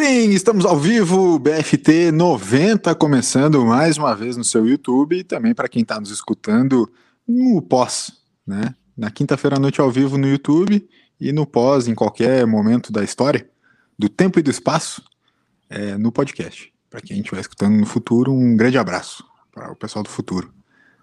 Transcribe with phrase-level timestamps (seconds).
[0.00, 5.52] Sim, estamos ao vivo, BFT 90, começando mais uma vez no seu YouTube e também
[5.52, 6.88] para quem está nos escutando
[7.26, 8.12] no pós,
[8.46, 8.76] né?
[8.96, 10.88] Na quinta-feira à noite ao vivo no YouTube
[11.20, 13.50] e no pós, em qualquer momento da história,
[13.98, 15.02] do tempo e do espaço,
[15.68, 16.72] é, no podcast.
[16.88, 20.48] Para quem estiver escutando no futuro, um grande abraço para o pessoal do futuro,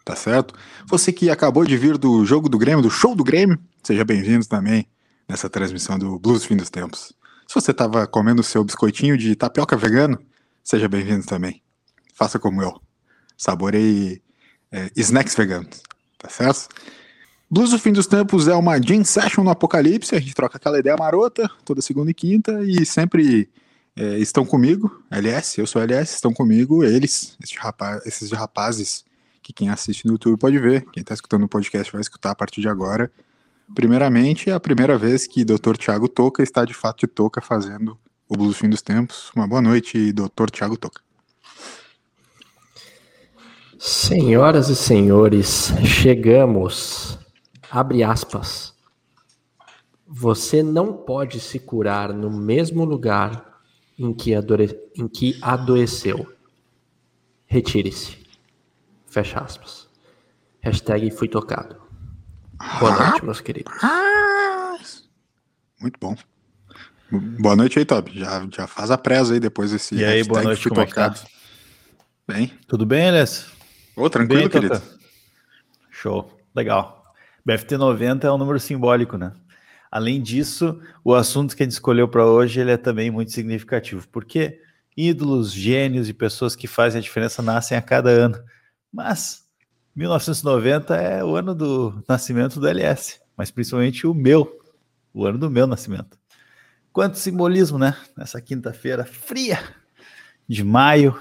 [0.06, 0.54] tá certo?
[0.88, 4.46] Você que acabou de vir do jogo do Grêmio, do show do Grêmio, seja bem-vindo
[4.48, 4.88] também
[5.28, 7.14] nessa transmissão do Blues Fim dos Tempos.
[7.48, 10.20] Se você estava comendo seu biscoitinho de tapioca vegano,
[10.64, 11.62] seja bem-vindo também.
[12.14, 12.82] Faça como eu.
[13.38, 14.22] Saborei
[14.72, 15.82] é, snacks veganos,
[16.18, 16.70] tá certo?
[17.50, 20.80] Blues do Fim dos Tempos é uma Jam Session no Apocalipse, a gente troca aquela
[20.80, 23.50] ideia marota toda segunda e quinta e sempre
[23.96, 29.06] é, estão comigo, LS, eu sou LS, estão comigo eles, esses, rapaz, esses rapazes
[29.42, 32.36] que quem assiste no YouTube pode ver, quem está escutando o podcast vai escutar a
[32.36, 33.12] partir de agora,
[33.74, 35.76] Primeiramente, é a primeira vez que Dr.
[35.78, 39.32] Tiago Toca está de fato de Toca fazendo o Blues Fim dos Tempos.
[39.36, 40.50] Uma boa noite, Dr.
[40.52, 41.02] Tiago Toca.
[43.78, 47.20] Senhoras e senhores, chegamos.
[47.70, 48.74] Abre aspas.
[50.08, 53.62] Você não pode se curar no mesmo lugar
[53.98, 54.32] em que,
[54.96, 56.28] em que adoeceu.
[57.46, 58.18] Retire-se.
[59.06, 59.88] Fecha aspas.
[60.62, 61.85] Hashtag fui tocado.
[62.80, 63.74] Boa noite, meus queridos.
[65.80, 66.16] Muito bom.
[67.40, 68.12] Boa noite aí, Top.
[68.18, 69.96] Já, já faz a presa aí depois desse.
[69.96, 71.16] E aí, boa noite, como tocado.
[71.16, 71.28] É tá?
[72.28, 72.52] Bem?
[72.68, 73.48] Tudo bem, Elias?
[73.96, 74.82] Ô, tranquilo, bem, querido.
[75.92, 76.32] Show.
[76.56, 77.04] Legal.
[77.46, 79.32] BFT 90 é um número simbólico, né?
[79.92, 84.08] Além disso, o assunto que a gente escolheu para hoje ele é também muito significativo,
[84.10, 84.60] porque
[84.98, 88.38] ídolos, gênios e pessoas que fazem a diferença nascem a cada ano.
[88.92, 89.45] Mas
[89.96, 94.60] 1990 é o ano do nascimento do LS, mas principalmente o meu,
[95.14, 96.18] o ano do meu nascimento.
[96.92, 97.96] Quanto simbolismo, né?
[98.18, 99.58] Nessa quinta-feira fria
[100.48, 101.18] de maio.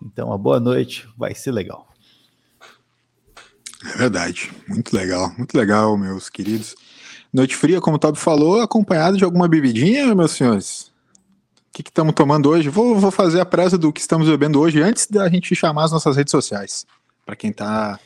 [0.00, 1.88] Então, uma boa noite, vai ser legal.
[3.84, 6.76] É verdade, muito legal, muito legal, meus queridos.
[7.32, 10.92] Noite fria, como o Toby falou, acompanhado de alguma bebidinha, meus senhores?
[11.68, 12.68] O que estamos tomando hoje?
[12.68, 15.92] Vou, vou fazer a presa do que estamos bebendo hoje antes da gente chamar as
[15.92, 16.86] nossas redes sociais
[17.24, 17.98] para quem está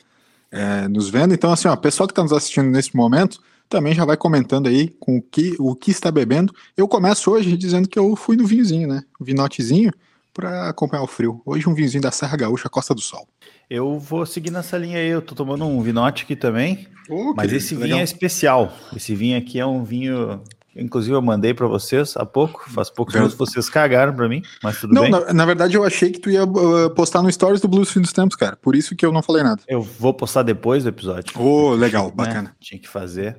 [0.50, 1.34] é, nos vendo.
[1.34, 4.88] Então, assim, ó, pessoal que está nos assistindo nesse momento também já vai comentando aí
[5.00, 6.54] com o que, o que está bebendo.
[6.76, 9.02] Eu começo hoje dizendo que eu fui no vinhozinho, né?
[9.19, 9.91] O vinotezinho
[10.32, 11.41] para acompanhar o frio.
[11.47, 13.26] Hoje um vinhozinho da Serra Gaúcha, Costa do Sol.
[13.70, 15.08] Eu vou seguir nessa linha aí.
[15.08, 16.88] Eu tô tomando um vinote aqui também.
[17.08, 18.00] Oh, mas esse vinho legal.
[18.00, 18.72] é especial.
[18.94, 20.42] Esse vinho aqui é um vinho
[20.77, 24.81] Inclusive, eu mandei para vocês há pouco, faz poucos minutos vocês cagaram para mim, mas
[24.81, 25.11] tudo não, bem.
[25.11, 28.01] Na, na, verdade, eu achei que tu ia uh, postar no Stories do Blues Fim
[28.01, 28.57] dos Tempos, cara.
[28.57, 29.62] Por isso que eu não falei nada.
[29.69, 31.33] Eu vou postar depois do episódio.
[31.39, 32.43] Oh, legal, tinha, bacana.
[32.43, 33.37] Né, tinha que fazer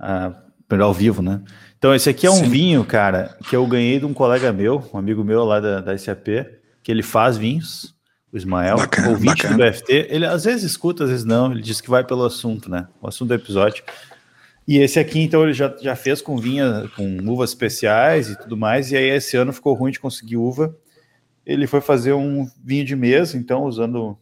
[0.00, 0.34] uh,
[0.70, 1.40] melhor ao vivo, né?
[1.78, 2.48] Então, esse aqui é um Sim.
[2.48, 5.96] vinho, cara, que eu ganhei de um colega meu, um amigo meu lá da, da
[5.96, 6.28] SAP,
[6.82, 7.94] que ele faz vinhos,
[8.32, 9.56] o Ismael, bacana, ouvinte bacana.
[9.56, 10.06] do BFT.
[10.08, 11.52] Ele às vezes escuta, às vezes não.
[11.52, 12.88] Ele diz que vai pelo assunto, né?
[13.00, 13.84] O assunto do episódio.
[14.66, 18.56] E esse aqui, então, ele já, já fez com vinha, com uvas especiais e tudo
[18.56, 20.76] mais, e aí esse ano ficou ruim de conseguir uva.
[21.44, 24.16] Ele foi fazer um vinho de mesa, então, usando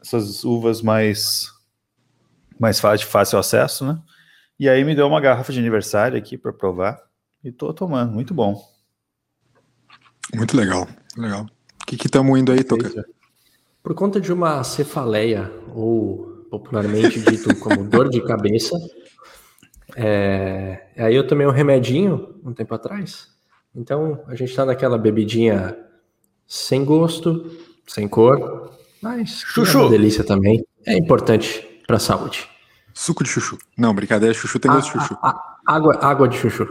[0.00, 1.52] essas uvas mais,
[2.58, 4.00] mais fácil, de fácil acesso, né?
[4.58, 6.98] E aí me deu uma garrafa de aniversário aqui para provar,
[7.44, 8.58] e tô tomando, muito bom.
[10.34, 11.46] Muito legal, legal.
[11.82, 13.06] O que estamos indo aí, Toca?
[13.82, 18.74] Por conta de uma cefaleia, ou popularmente dito como dor de cabeça,
[19.96, 23.28] é, aí eu tomei um remedinho um tempo atrás.
[23.74, 25.74] Então a gente tá naquela bebidinha
[26.46, 27.50] sem gosto,
[27.86, 28.70] sem cor,
[29.00, 29.78] mas chuchu.
[29.78, 30.62] é uma delícia também.
[30.84, 32.46] É importante para a saúde.
[32.92, 33.58] Suco de chuchu.
[33.76, 35.18] Não, brincadeira, chuchu tem gosto de chuchu.
[35.22, 36.64] A, a, água, água de chuchu.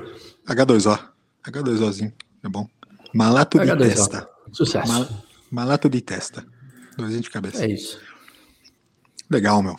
[0.47, 0.99] H2O.
[1.43, 2.13] H2Ozinho,
[2.43, 2.67] é bom.
[3.13, 3.77] Malato H2O.
[3.77, 4.29] de testa.
[4.51, 4.91] Sucesso.
[4.91, 5.07] Mal,
[5.51, 6.45] malato de testa.
[6.95, 7.65] Dois de cabeça.
[7.65, 7.99] É isso.
[9.29, 9.75] Legal, meu.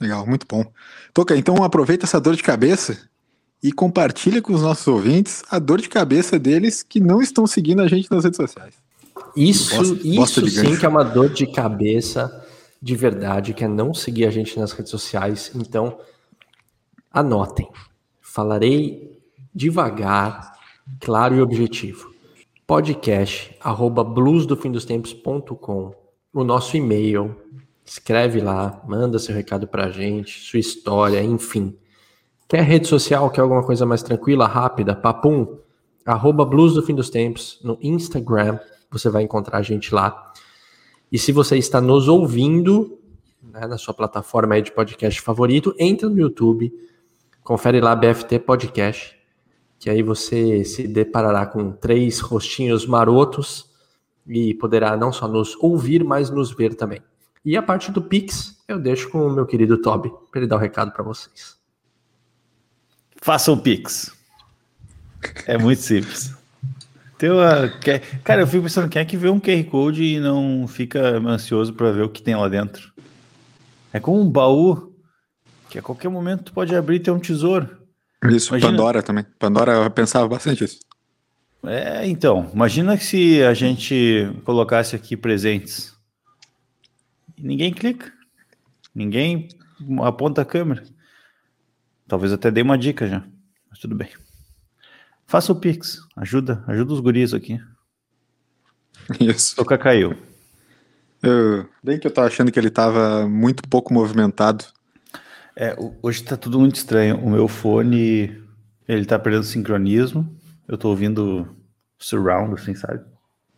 [0.00, 0.64] Legal, muito bom.
[1.12, 3.08] Toca, então aproveita essa dor de cabeça
[3.62, 7.80] e compartilha com os nossos ouvintes a dor de cabeça deles que não estão seguindo
[7.80, 8.74] a gente nas redes sociais.
[9.36, 12.44] Isso, bosta, isso bosta sim que é uma dor de cabeça
[12.80, 15.50] de verdade, que é não seguir a gente nas redes sociais.
[15.54, 15.98] Então,
[17.10, 17.66] anotem.
[18.20, 19.18] Falarei
[19.54, 20.52] devagar,
[21.00, 22.12] claro e objetivo.
[22.66, 25.94] Podcast arroba bluesdofindostempos.com
[26.34, 27.36] o nosso e-mail,
[27.84, 31.76] Escreve lá, manda seu recado pra gente, sua história, enfim.
[32.48, 35.58] Quer rede social, quer alguma coisa mais tranquila, rápida, papum?
[36.04, 38.58] Arroba Blues do Fim dos Tempos no Instagram,
[38.90, 40.32] você vai encontrar a gente lá.
[41.10, 42.98] E se você está nos ouvindo
[43.42, 46.72] né, na sua plataforma de podcast favorito, entra no YouTube,
[47.42, 49.16] confere lá BFT Podcast,
[49.78, 53.70] que aí você se deparará com três rostinhos marotos
[54.26, 57.02] e poderá não só nos ouvir, mas nos ver também.
[57.44, 60.56] E a parte do Pix eu deixo com o meu querido Toby, para ele dar
[60.56, 61.56] o um recado para vocês.
[63.20, 64.12] Faça o Pix.
[65.46, 66.34] É muito simples.
[67.18, 67.68] Tem uma...
[68.22, 71.72] Cara, eu fico pensando, quem é que vê um QR Code e não fica ansioso
[71.72, 72.92] para ver o que tem lá dentro?
[73.92, 74.92] É como um baú
[75.70, 77.68] que a qualquer momento tu pode abrir e ter um tesouro.
[78.24, 78.72] Isso, imagina...
[78.72, 79.24] Pandora também.
[79.38, 80.80] Pandora pensava bastante isso.
[81.66, 85.93] É, então, imagina se a gente colocasse aqui presentes.
[87.44, 88.12] Ninguém clica.
[88.94, 89.48] Ninguém
[90.02, 90.82] aponta a câmera.
[92.08, 93.24] Talvez até dê uma dica já.
[93.70, 94.08] Mas tudo bem.
[95.26, 96.00] Faça o Pix.
[96.16, 97.60] Ajuda, ajuda os guris aqui.
[99.20, 99.56] Isso.
[99.56, 100.16] Toca caiu.
[101.22, 104.64] Eu, bem que eu tava achando que ele tava muito pouco movimentado
[105.56, 107.16] é, hoje tá tudo muito estranho.
[107.18, 108.42] O meu fone,
[108.88, 110.28] ele tá perdendo sincronismo.
[110.66, 111.48] Eu tô ouvindo
[111.98, 113.04] surround, assim, sabe?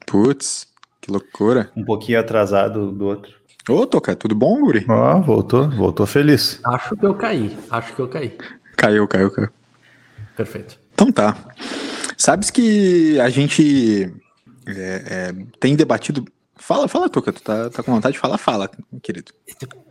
[0.06, 0.66] Putz,
[1.00, 1.70] que loucura.
[1.74, 3.34] Um pouquinho atrasado do outro.
[3.68, 4.86] Ô, Toca, tudo bom, Guri?
[4.88, 6.60] Ó, voltou, voltou feliz.
[6.64, 8.38] Acho que eu caí, acho que eu caí.
[8.76, 9.48] Caiu, caiu, caiu.
[10.36, 10.78] Perfeito.
[10.94, 11.36] Então tá.
[12.16, 14.14] Sabes que a gente
[14.66, 16.24] é, é, tem debatido.
[16.54, 18.38] Fala, fala, Toca, tu tá, tá com vontade de falar?
[18.38, 18.70] Fala,
[19.02, 19.32] querido.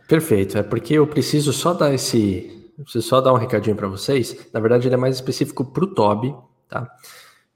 [0.08, 2.70] Perfeito, é porque eu preciso só dar esse.
[2.78, 4.48] Preciso só dar um recadinho para vocês.
[4.52, 6.34] Na verdade, ele é mais específico para o Toby,
[6.68, 6.90] tá?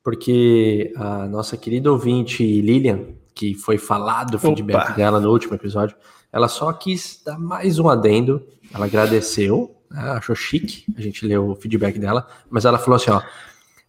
[0.03, 3.07] Porque a nossa querida ouvinte Lilian,
[3.41, 4.93] que foi falado o feedback Opa.
[4.93, 5.97] dela no último episódio,
[6.31, 8.47] ela só quis dar mais um adendo.
[8.71, 10.11] Ela agradeceu, né?
[10.11, 13.23] achou chique a gente leu o feedback dela, mas ela falou assim: ó,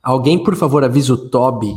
[0.01, 1.75] alguém por favor avisa o Toby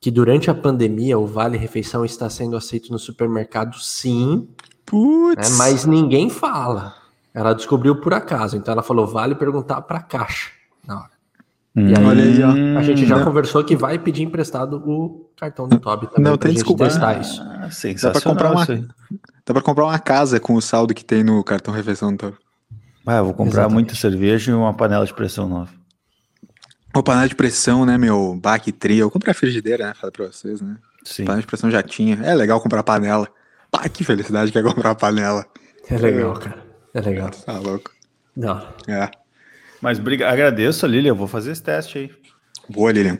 [0.00, 4.48] que durante a pandemia o Vale Refeição está sendo aceito no supermercado, sim,
[4.84, 5.50] Putz.
[5.50, 5.56] Né?
[5.56, 6.96] Mas ninguém fala.
[7.32, 8.56] Ela descobriu por acaso.
[8.56, 10.50] Então ela falou: vale perguntar para a caixa
[10.84, 11.13] na hora.
[11.76, 11.88] Hum.
[11.88, 12.78] E aí, Olha aí ó.
[12.78, 13.24] a gente já hum.
[13.24, 16.84] conversou que vai pedir emprestado o cartão do Toby também não, tem desculpa.
[16.84, 17.42] testar isso.
[17.42, 17.68] Ah,
[18.02, 21.42] dá para comprar uma, dá para comprar uma casa com o saldo que tem no
[21.42, 22.36] cartão refeição do Toby.
[23.06, 23.74] Ah, eu vou comprar Exatamente.
[23.74, 25.70] muita cerveja e uma panela de pressão nova.
[26.94, 28.38] Uma panela de pressão, né, meu?
[28.40, 29.02] Baque tria.
[29.02, 29.94] Eu comprei a frigideira, né?
[29.94, 30.76] Falei pra vocês, né?
[31.04, 31.24] Sim.
[31.24, 32.18] Panela de pressão já tinha.
[32.22, 33.28] É legal comprar panela.
[33.70, 35.44] Pá, que felicidade que é comprar uma panela.
[35.90, 36.64] É legal, cara.
[36.94, 37.30] É legal.
[37.30, 37.90] Tá louco.
[38.36, 38.64] Não.
[38.88, 39.10] É.
[39.84, 40.30] Mas briga...
[40.30, 41.12] agradeço, Lilian.
[41.12, 42.10] Vou fazer esse teste aí.
[42.70, 43.18] Boa, Lilian.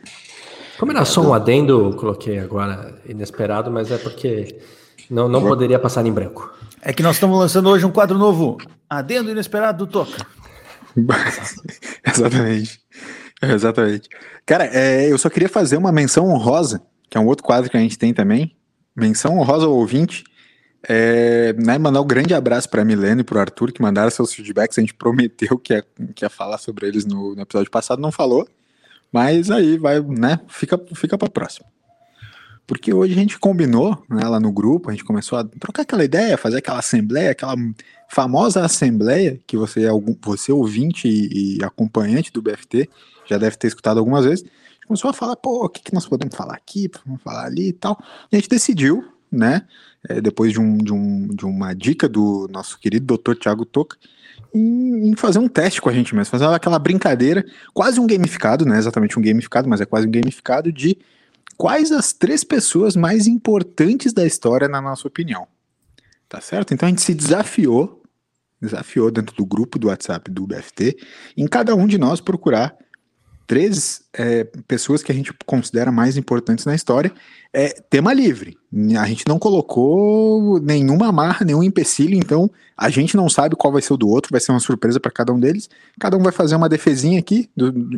[0.79, 4.59] Como era só um adendo, coloquei agora inesperado, mas é porque
[5.07, 6.51] não, não poderia passar em branco.
[6.81, 8.57] É que nós estamos lançando hoje um quadro novo.
[8.89, 10.25] Adendo inesperado do Toca.
[12.03, 12.79] Exatamente.
[13.43, 14.09] Exatamente.
[14.43, 16.81] Cara, é, eu só queria fazer uma menção honrosa,
[17.11, 18.57] que é um outro quadro que a gente tem também.
[18.95, 20.23] Menção honrosa ao ouvinte
[20.87, 24.09] é, né, mandar um grande abraço para a Milena e para o Arthur, que mandaram
[24.11, 24.77] seus feedbacks.
[24.77, 28.11] A gente prometeu que ia, que ia falar sobre eles no, no episódio passado, não
[28.11, 28.47] falou.
[29.11, 30.39] Mas aí vai, né?
[30.47, 31.65] Fica, fica para próxima.
[32.67, 36.03] Porque hoje a gente combinou né, lá no grupo, a gente começou a trocar aquela
[36.03, 37.55] ideia, fazer aquela assembleia, aquela
[38.09, 39.89] famosa assembleia que você, é
[40.21, 42.89] você ouvinte e, e acompanhante do BFT,
[43.25, 44.45] já deve ter escutado algumas vezes.
[44.87, 47.73] Começou a falar, pô, o que, que nós podemos falar aqui, vamos falar ali e
[47.73, 47.99] tal.
[48.31, 49.63] E a gente decidiu, né?
[50.09, 53.35] É, depois de, um, de, um, de uma dica do nosso querido Dr.
[53.35, 53.97] Thiago Toca,
[54.53, 58.65] em, em, fazer um teste com a gente mesmo, fazer aquela brincadeira, quase um gamificado,
[58.65, 60.97] não é exatamente um gamificado, mas é quase um gamificado de
[61.57, 65.47] quais as três pessoas mais importantes da história, na nossa opinião.
[66.27, 66.73] Tá certo?
[66.73, 68.01] Então a gente se desafiou,
[68.61, 70.97] desafiou dentro do grupo do WhatsApp do BFT,
[71.37, 72.75] em cada um de nós procurar
[73.47, 77.11] três é, pessoas que a gente considera mais importantes na história.
[77.53, 78.57] É tema livre.
[78.99, 83.81] A gente não colocou nenhuma amarra, nenhum empecilho, então a gente não sabe qual vai
[83.81, 85.69] ser o do outro, vai ser uma surpresa para cada um deles.
[85.99, 87.49] Cada um vai fazer uma defesinha aqui,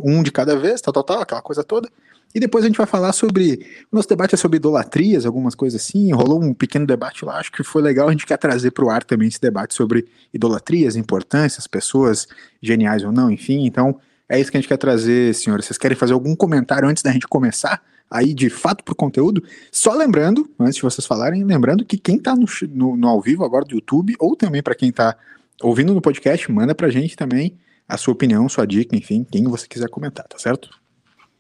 [0.04, 1.90] um de cada vez, tal, tal, tal, aquela coisa toda.
[2.36, 3.66] E depois a gente vai falar sobre.
[3.92, 6.12] O nosso debate é sobre idolatrias, algumas coisas assim.
[6.12, 8.10] Rolou um pequeno debate lá, acho que foi legal.
[8.10, 12.28] A gente quer trazer para o ar também esse debate sobre idolatrias, importâncias, pessoas
[12.62, 13.66] geniais ou não, enfim.
[13.66, 14.00] Então,
[14.30, 15.66] é isso que a gente quer trazer, senhores.
[15.66, 17.82] Vocês querem fazer algum comentário antes da gente começar?
[18.10, 19.44] Aí, de fato, pro conteúdo.
[19.72, 23.44] Só lembrando, antes de vocês falarem, lembrando que quem tá no, no, no ao vivo
[23.44, 25.16] agora do YouTube, ou também para quem tá
[25.62, 27.58] ouvindo no podcast, manda pra gente também
[27.88, 30.70] a sua opinião, sua dica, enfim, quem você quiser comentar, tá certo?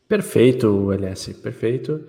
[0.07, 2.05] Perfeito, LS, perfeito.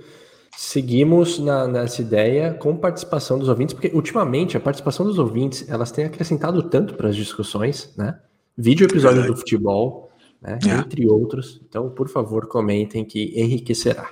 [0.56, 5.90] Seguimos na, nessa ideia com participação dos ouvintes, porque ultimamente a participação dos ouvintes elas
[5.90, 8.18] têm acrescentado tanto para as discussões, né?
[8.56, 10.07] Vídeo episódio do futebol,
[10.40, 10.58] né?
[10.66, 10.70] É.
[10.70, 11.60] entre outros.
[11.68, 14.10] Então, por favor, comentem que enriquecerá.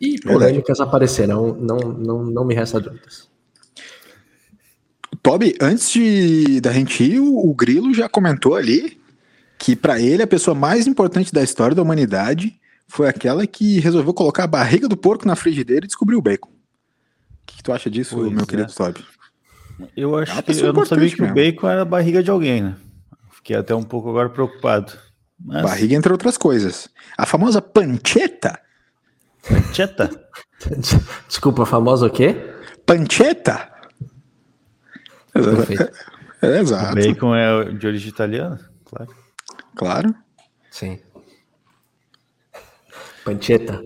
[0.00, 3.28] E polêmicas aparecerão, não, não, não me resta dúvidas.
[5.22, 9.00] Toby, antes de, da gente ir, o, o Grilo já comentou ali
[9.58, 14.12] que para ele a pessoa mais importante da história da humanidade foi aquela que resolveu
[14.12, 16.50] colocar a barriga do porco na frigideira e descobriu o bacon.
[16.50, 18.46] O que, que tu acha disso, pois meu é.
[18.46, 19.04] querido Toby?
[19.96, 21.32] Eu acho é que eu não sabia que mesmo.
[21.32, 22.76] o bacon era a barriga de alguém, né?
[23.32, 24.92] Fiquei até um pouco agora preocupado.
[25.44, 25.62] Mas...
[25.62, 26.88] Barriga, entre outras coisas.
[27.18, 28.58] A famosa pancheta.
[29.46, 30.10] Pancheta?
[31.28, 32.34] Desculpa, a famosa o quê?
[32.86, 33.70] Pancheta.
[35.32, 35.90] Perfeito.
[36.40, 36.92] É, exato.
[36.92, 39.14] O bacon é de origem italiana, claro.
[39.76, 40.14] Claro.
[40.70, 41.00] Sim.
[43.24, 43.82] Pancheta.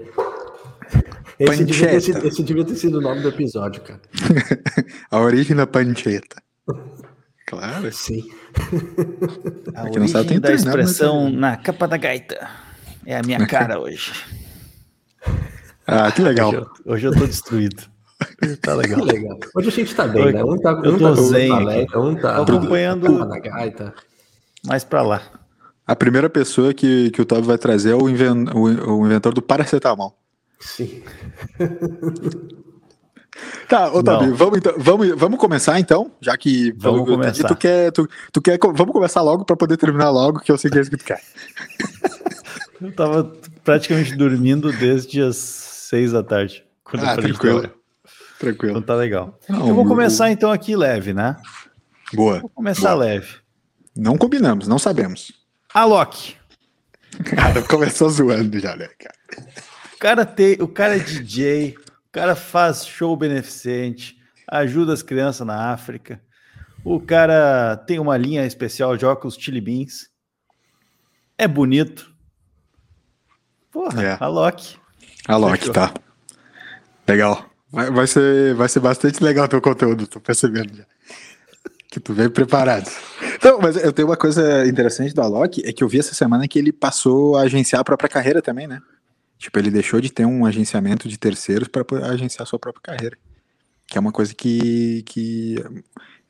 [1.38, 4.00] Esse devia, ter sido, esse devia ter sido o nome do episódio, cara.
[5.10, 6.42] a origem da pancheta.
[7.46, 7.90] Claro.
[7.90, 8.28] Sim.
[9.74, 12.48] A Aqui origem sabe, da expressão na capa da gaita.
[13.06, 14.12] É a minha cara hoje.
[15.86, 16.48] Ah, que legal.
[16.48, 17.82] Hoje eu, hoje eu tô destruído.
[18.60, 19.04] Tá legal.
[19.04, 19.38] legal.
[19.54, 20.42] Hoje a gente tá bem, né?
[20.42, 23.94] Um tá, eu um tô tá zen balé, um tá acompanhando na gaita.
[24.66, 25.22] mais pra lá.
[25.86, 29.32] A primeira pessoa que, que o Toby vai trazer é o, inven, o, o inventor
[29.32, 30.18] do paracetamol.
[30.58, 31.02] Sim.
[33.68, 37.48] Tá, ô Toby, vamos, então, vamos, vamos começar então, já que vamos começar.
[37.48, 40.70] tu quer, tu, tu quer, vamos começar logo para poder terminar logo, que eu sei
[40.70, 41.20] que é isso que tu quer.
[42.80, 46.64] eu tava praticamente dormindo desde as seis da tarde.
[46.94, 47.70] ah, tranquilo.
[48.38, 48.72] Tranquilo.
[48.72, 49.38] Então tá legal.
[49.48, 51.36] Não, eu vou começar então aqui leve, né?
[52.12, 52.40] Boa.
[52.40, 53.04] Vou começar Boa.
[53.04, 53.36] leve.
[53.96, 55.32] Não combinamos, não sabemos.
[55.74, 56.36] Alok.
[57.24, 59.14] Cara, começou zoando já, né, cara?
[59.94, 61.76] O cara, tem, o cara é DJ,
[62.18, 64.16] cara faz show beneficente,
[64.48, 66.20] ajuda as crianças na África.
[66.84, 70.08] O cara tem uma linha especial de óculos Chili Beans.
[71.36, 72.12] É bonito.
[73.70, 74.16] Porra, é.
[74.18, 74.76] Alok.
[75.28, 75.94] Alok, tá.
[77.06, 77.48] Legal.
[77.70, 80.84] Vai, vai, ser, vai ser bastante legal o teu conteúdo, tô percebendo já.
[81.88, 82.90] Que tu veio preparado.
[83.36, 86.48] Então, mas eu tenho uma coisa interessante do Alok, é que eu vi essa semana
[86.48, 88.80] que ele passou a agenciar a própria carreira também, né?
[89.38, 93.16] Tipo, ele deixou de ter um agenciamento de terceiros para agenciar a sua própria carreira.
[93.86, 95.56] Que é uma coisa que, que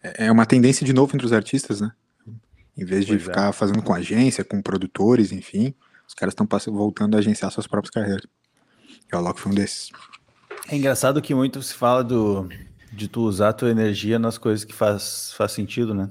[0.03, 1.91] é uma tendência de novo entre os artistas, né?
[2.77, 3.25] Em vez de pois é.
[3.25, 3.53] ficar é.
[3.53, 5.75] fazendo com agência, com produtores, enfim,
[6.07, 8.27] os caras estão voltando a agenciar suas próprias carreiras.
[9.11, 9.91] E o Alok foi um desses.
[10.69, 12.49] É engraçado que muito se fala do,
[12.93, 16.11] de tu usar a tua energia nas coisas que faz, faz sentido, né?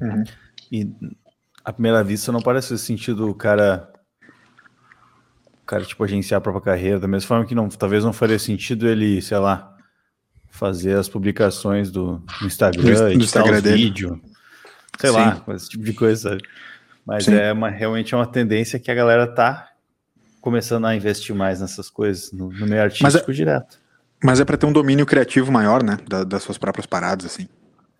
[0.00, 0.24] Uhum.
[0.70, 0.92] E
[1.64, 3.90] à primeira vista não parece sentido o cara
[5.66, 8.88] cara, tipo, agenciar a própria carreira, da mesma forma que não, talvez não faria sentido
[8.88, 9.74] ele, sei lá,
[10.48, 14.18] fazer as publicações do, do Instagram, do Instagram os vídeos,
[14.98, 15.16] sei Sim.
[15.16, 16.42] lá, esse tipo de coisa, sabe?
[17.04, 17.34] Mas Sim.
[17.34, 19.68] é uma, realmente é uma tendência que a galera tá
[20.40, 23.78] começando a investir mais nessas coisas, no, no meio artístico mas é, direto.
[24.22, 27.48] Mas é para ter um domínio criativo maior, né, da, das suas próprias paradas, assim.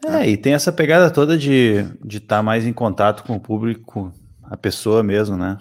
[0.04, 3.40] É, e tem essa pegada toda de estar de tá mais em contato com o
[3.40, 4.12] público,
[4.44, 5.58] a pessoa mesmo, né?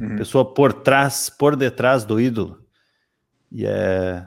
[0.00, 0.16] Uhum.
[0.16, 2.58] Pessoa por trás, por detrás do ídolo.
[3.52, 4.26] E é.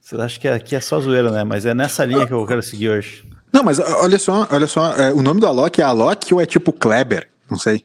[0.00, 1.44] Você acha que aqui é só zoeira, né?
[1.44, 3.28] Mas é nessa linha que eu quero seguir hoje.
[3.52, 6.46] Não, mas olha só, olha só, é, o nome do Alok é Alok ou é
[6.46, 7.30] tipo Kleber?
[7.50, 7.84] Não sei.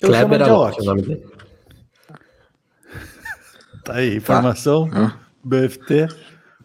[0.00, 1.26] Eu Kleber Alok, é o nome dele.
[3.84, 4.88] Tá aí, informação.
[4.92, 5.16] Ah.
[5.44, 6.08] BFT.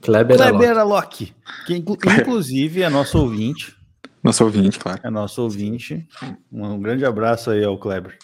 [0.01, 1.33] Kleber, Kleber Alok.
[1.67, 3.75] Que inclusive é nosso ouvinte.
[4.23, 4.99] Nosso ouvinte, claro.
[5.03, 6.07] É nosso ouvinte.
[6.51, 8.17] Um grande abraço aí ao Kleber.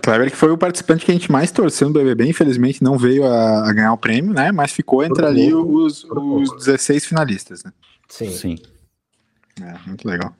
[0.00, 3.26] Kleber, que foi o participante que a gente mais torceu no BBB, infelizmente não veio
[3.26, 4.50] a, a ganhar o prêmio, né?
[4.50, 7.72] Mas ficou entre ali os, os 16 finalistas, né?
[8.08, 8.30] Sim.
[8.30, 8.56] Sim.
[9.60, 10.34] É, muito legal.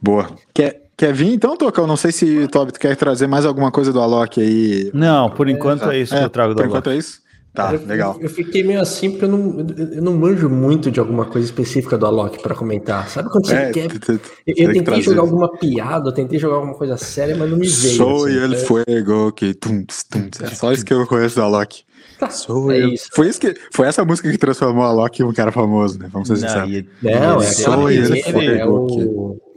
[0.00, 0.30] Boa.
[0.52, 1.80] Quer, quer vir então, Toca?
[1.80, 4.90] Eu não sei se, Tobi, tu quer trazer mais alguma coisa do Alok aí.
[4.92, 7.20] Não, por enquanto é, é isso que eu trago do Por enquanto é isso?
[7.58, 8.16] Tá, eu, legal.
[8.20, 11.98] Eu fiquei meio assim porque eu não, eu não manjo muito de alguma coisa específica
[11.98, 13.08] do Alok para comentar.
[13.08, 13.88] Sabe quando você é, quer?
[13.88, 17.34] Tu, tu, tu, eu tentei que jogar alguma piada, eu tentei jogar alguma coisa séria,
[17.36, 17.96] mas não me veio.
[17.96, 18.58] Sou assim, ele né?
[18.58, 21.82] fuego, que tum, tum, é só isso que eu conheço do Alok.
[22.16, 23.08] Tá, Sou é isso.
[23.12, 26.08] Foi, isso que, foi essa música que transformou o Alok em um cara famoso, né?
[26.12, 26.84] Vamos ser sinceros.
[27.02, 29.40] Não, é Sou ele fuego.
[29.44, 29.47] É,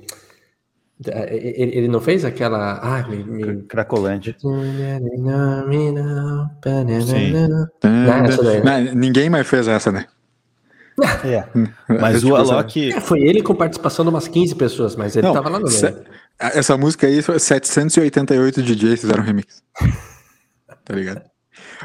[1.07, 2.79] ele, ele, não fez aquela.
[2.81, 3.63] Ah, me, me...
[3.63, 4.35] Cracolante.
[8.63, 10.05] Não, ninguém mais fez essa, né?
[11.23, 11.45] É.
[11.99, 12.91] Mas o Alok.
[12.91, 15.67] É, foi ele com participação de umas 15 pessoas, mas ele não, tava lá no
[15.67, 16.03] meio.
[16.37, 19.63] Essa música aí, 788 DJs fizeram remix.
[20.85, 21.30] tá ligado?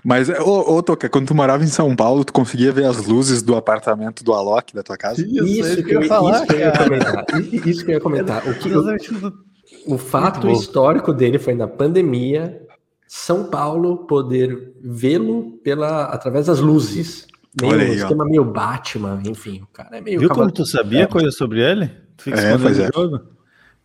[0.04, 3.42] Mas, ô, ô Toca, quando tu morava em São Paulo, tu conseguia ver as luzes
[3.42, 5.20] do apartamento do Alok da tua casa?
[5.20, 6.37] Isso, isso que eu ia falar.
[6.37, 7.25] Isso que eu ia comentar.
[7.66, 8.49] Isso que eu ia comentar.
[8.49, 12.62] O, que, o, o fato histórico dele foi na pandemia,
[13.06, 17.26] São Paulo poder vê-lo pela através das luzes.
[17.61, 20.20] Meio, Olha aí, um esquema meio Batman, enfim, o cara é meio.
[20.20, 21.06] Viu como tu sabia é.
[21.06, 21.90] coisa sobre ele?
[22.16, 22.90] Tu fica é, pois é.
[22.94, 23.36] jogo?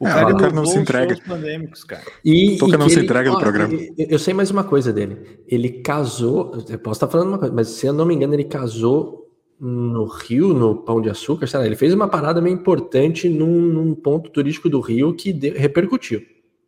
[0.02, 1.16] O é, cara, o cara não se entrega.
[1.28, 2.02] Pandêmicos, cara.
[2.26, 3.72] E, Toca não se ele, entrega ó, do programa.
[3.96, 5.40] Eu sei mais uma coisa dele.
[5.48, 8.46] Ele casou, eu posso estar falando uma coisa, mas se eu não me engano, ele
[8.46, 13.30] casou no Rio, no Pão de Açúcar, sei lá, ele fez uma parada meio importante
[13.30, 16.20] num, num ponto turístico do Rio que de, repercutiu.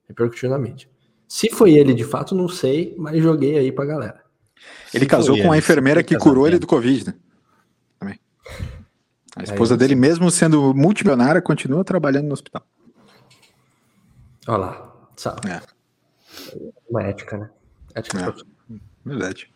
[0.08, 0.88] Repercutiu na mídia.
[1.28, 4.22] Se foi ele de fato, não sei, mas joguei aí pra galera.
[4.94, 7.16] Ele Se casou com a enfermeira que curou ele do Covid, né?
[8.00, 8.20] Também.
[9.36, 12.64] A esposa dele, mesmo sendo multimilionária, continua trabalhando no hospital.
[14.48, 15.50] Olha lá, sabe?
[15.50, 15.62] É.
[16.90, 17.50] Uma ética, né?
[17.96, 18.78] Ética é.
[19.06, 19.52] Verdade.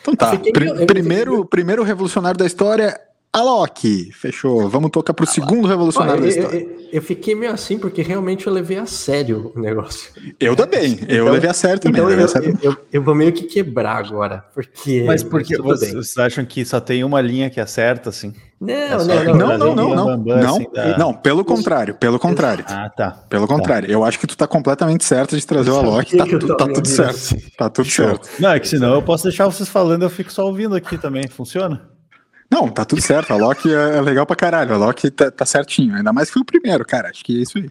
[0.00, 0.36] Então tá.
[0.36, 3.00] Pr primeiro, primeiro revolucionário da história
[3.32, 4.68] Alok, fechou.
[4.68, 6.60] Vamos tocar pro segundo revolucionário da história.
[6.60, 10.10] Eu, eu, eu, fiquei meio assim porque realmente eu levei a sério o negócio.
[10.40, 12.00] Eu também, eu então, levei a sério também.
[12.00, 12.58] Então eu, sério.
[12.62, 15.04] Eu, eu, vou meio que quebrar agora, porque.
[15.06, 18.32] Mas porque vocês, vocês acham que só tem uma linha que acerta, assim?
[18.60, 20.66] Não, é não, não, não, não, não, não, não, assim,
[20.98, 22.64] não, pelo contrário, pelo contrário.
[22.66, 23.10] Ah, tá.
[23.28, 23.54] Pelo tá.
[23.54, 26.66] contrário, eu acho que tu tá completamente certo de trazer o Alok, tá, tu, tá
[26.66, 27.10] tudo certo.
[27.10, 27.38] Assim.
[27.56, 28.28] Tá tudo certo.
[28.40, 31.28] Não, é que senão eu posso deixar vocês falando, eu fico só ouvindo aqui também,
[31.28, 31.97] funciona?
[32.50, 33.32] Não, tá tudo certo.
[33.32, 34.74] A Loki é, é legal pra caralho.
[34.74, 35.94] A Loki tá, tá certinho.
[35.94, 37.10] Ainda mais que foi o primeiro, cara.
[37.10, 37.70] Acho que é isso aí.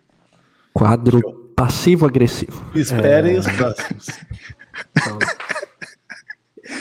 [0.73, 2.63] Quadro passivo-agressivo.
[2.75, 3.39] Esperem é...
[3.39, 4.07] os próximos.
[4.91, 5.19] Então,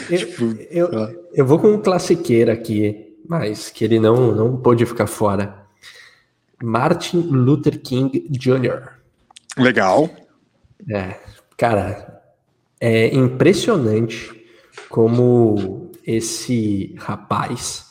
[0.09, 0.89] eu, tipo, eu,
[1.33, 5.65] eu, vou com um classiqueiro aqui, mas que ele não, não pôde ficar fora.
[6.61, 8.89] Martin Luther King Jr.
[9.57, 10.09] Legal.
[10.89, 11.19] É,
[11.57, 12.21] cara,
[12.79, 14.31] é impressionante
[14.89, 17.86] como esse rapaz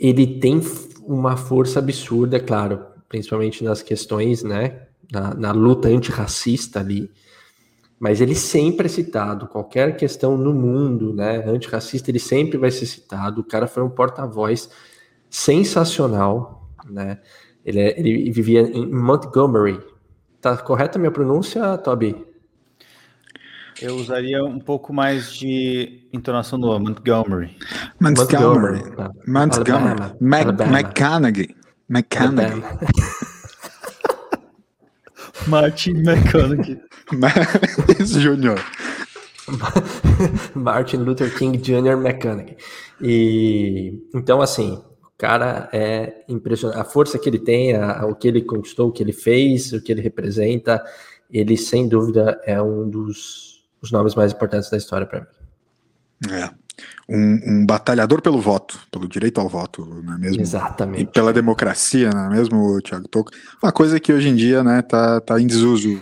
[0.00, 0.62] ele tem
[1.02, 7.10] uma força absurda, é claro, principalmente nas questões, né, na, na luta antirracista ali,
[7.98, 12.86] mas ele sempre é citado, qualquer questão no mundo, né, antirracista, ele sempre vai ser
[12.86, 14.70] citado, o cara foi um porta-voz
[15.28, 17.18] sensacional, né,
[17.62, 19.78] ele, é, ele vivia em Montgomery,
[20.40, 22.29] tá correta a minha pronúncia, Toby?
[23.82, 27.56] Eu usaria um pouco mais de entonação do Montgomery.
[27.98, 28.82] Montgomery.
[29.26, 30.14] Montgomery.
[30.20, 31.56] McConaughey.
[31.88, 32.60] McConaughey.
[35.48, 36.78] Martin McConaughey.
[38.04, 38.62] Júnior.
[40.54, 41.98] Martin Luther King Jr.
[41.98, 42.58] McConaughey.
[43.00, 46.78] E então assim, o cara é impressionante.
[46.78, 49.82] A força que ele tem, a, o que ele conquistou, o que ele fez, o
[49.82, 50.84] que ele representa,
[51.30, 53.49] ele sem dúvida é um dos
[53.82, 55.26] os nomes mais importantes da história para mim.
[56.34, 56.50] É.
[57.08, 60.40] Um, um, batalhador pelo voto, pelo direito ao voto, não é mesmo?
[60.40, 61.02] Exatamente.
[61.02, 63.30] E pela democracia, não é mesmo, Thiago Toco?
[63.62, 66.00] Uma coisa que hoje em dia, né, tá, tá em desuso.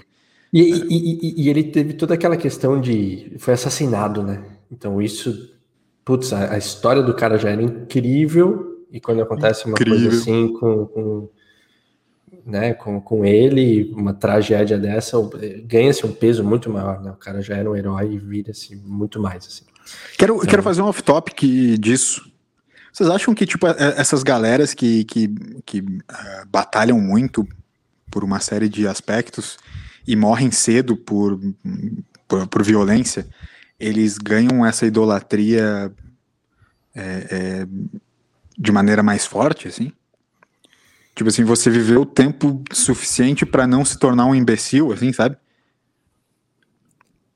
[0.52, 3.34] E, e, e, e ele teve toda aquela questão de.
[3.38, 4.42] Foi assassinado, né?
[4.70, 5.56] Então isso.
[6.04, 10.08] Putz, a, a história do cara já era incrível, e quando acontece uma incrível.
[10.08, 11.28] coisa assim com, com
[12.48, 15.18] né, com, com ele, uma tragédia dessa,
[15.64, 17.10] ganha-se um peso muito maior, né?
[17.10, 19.64] O cara já era um herói e vira-se muito mais, assim.
[20.16, 22.32] Quero, então, quero fazer um off-topic disso.
[22.90, 25.28] Vocês acham que, tipo, é, essas galeras que, que,
[25.66, 27.46] que uh, batalham muito
[28.10, 29.58] por uma série de aspectos
[30.06, 31.38] e morrem cedo por,
[32.26, 33.28] por, por violência,
[33.78, 35.92] eles ganham essa idolatria
[36.96, 37.66] é, é,
[38.56, 39.92] de maneira mais forte, assim?
[41.18, 45.36] Tipo assim, você viveu tempo suficiente para não se tornar um imbecil, assim, sabe?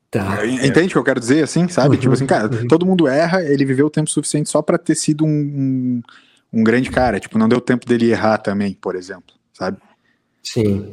[0.09, 0.47] Tá.
[0.47, 1.97] Entende o que eu quero dizer, assim, sabe?
[1.97, 2.69] Uhum, tipo assim, cara, uhum.
[2.69, 6.03] todo mundo erra, ele viveu o tempo suficiente só para ter sido um, um,
[6.53, 7.19] um, grande cara.
[7.19, 9.79] Tipo, não deu tempo dele errar também, por exemplo, sabe?
[10.45, 10.93] Sim.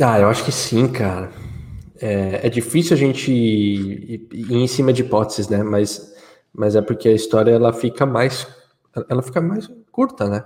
[0.00, 1.30] Ah, eu acho que sim, cara.
[2.00, 5.62] É, é difícil a gente ir, ir em cima de hipóteses, né?
[5.62, 6.12] Mas,
[6.52, 8.44] mas é porque a história ela fica mais,
[9.08, 10.42] ela fica mais curta, né?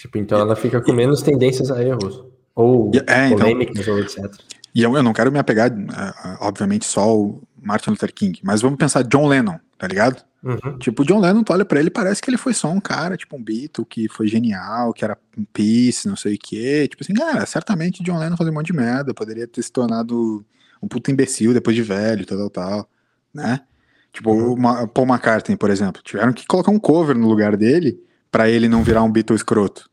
[0.00, 2.24] Tipo, então ela fica com menos tendências a erros.
[2.54, 3.38] Ou é, então.
[3.38, 4.34] polêmicas, então, ou etc.
[4.74, 8.62] E eu, eu não quero me apegar, uh, obviamente, só ao Martin Luther King, mas
[8.62, 10.24] vamos pensar John Lennon, tá ligado?
[10.42, 10.78] Uhum.
[10.78, 13.36] Tipo, John Lennon, tu olha pra ele, parece que ele foi só um cara, tipo,
[13.36, 16.88] um Beatle, que foi genial, que era um peace, não sei o quê.
[16.88, 20.42] Tipo assim, cara, certamente John Lennon fazia um monte de merda, poderia ter se tornado
[20.82, 22.90] um puto imbecil depois de velho, tal, tal, tal,
[23.34, 23.60] né?
[24.14, 24.52] Tipo, uhum.
[24.52, 28.66] o Paul McCartney, por exemplo, tiveram que colocar um cover no lugar dele para ele
[28.66, 29.89] não virar um Beatle escroto.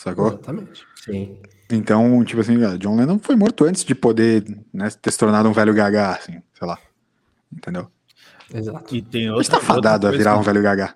[0.00, 0.28] Sacou?
[0.28, 0.86] Exatamente.
[1.04, 1.36] Sim.
[1.70, 5.52] Então, tipo assim, John Lennon foi morto antes de poder né, ter se tornado um
[5.52, 6.78] velho gaga, assim, sei lá.
[7.52, 7.86] Entendeu?
[8.52, 8.96] Exato.
[8.96, 10.94] E tem outra, está fadado a virar um velho gaga.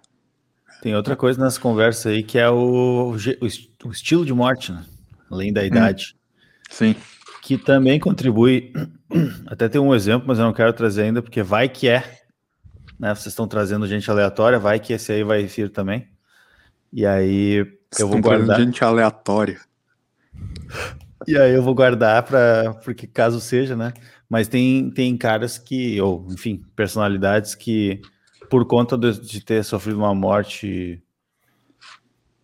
[0.81, 4.83] Tem outra coisa nessa conversa aí que é o, o, o estilo de morte, né?
[5.31, 5.67] Além da hum.
[5.67, 6.17] idade.
[6.17, 6.19] Hum.
[6.71, 6.97] Sim.
[7.43, 8.73] Que também contribui.
[9.47, 12.21] Até tem um exemplo, mas eu não quero trazer ainda, porque vai que é.
[12.99, 13.15] Né?
[13.15, 16.09] Vocês estão trazendo gente aleatória, vai que esse aí vai vir também.
[16.97, 17.67] E aí
[17.99, 18.61] eu vou guardar.
[18.61, 19.61] gente aleatória.
[21.27, 23.93] E aí eu vou guardar para porque caso seja, né?
[24.29, 28.01] Mas tem, tem caras que, ou enfim, personalidades que,
[28.49, 31.03] por conta de, de ter sofrido uma morte,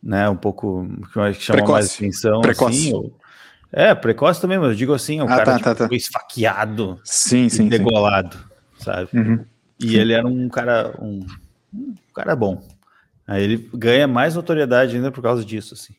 [0.02, 1.72] né, um pouco que chama precoce.
[1.72, 2.78] mais atenção, precoce.
[2.78, 3.16] Assim, ou,
[3.72, 5.88] é, precoce também, mas eu digo assim, o ah, cara tá, tipo, tá, tá.
[5.88, 8.84] foi esfaqueado, sim, sim, degolado, sim.
[8.84, 9.08] sabe?
[9.12, 9.44] Uhum.
[9.78, 11.24] E ele era um cara, um,
[11.72, 12.62] um cara bom.
[13.30, 15.94] Aí ele ganha mais notoriedade ainda por causa disso, assim.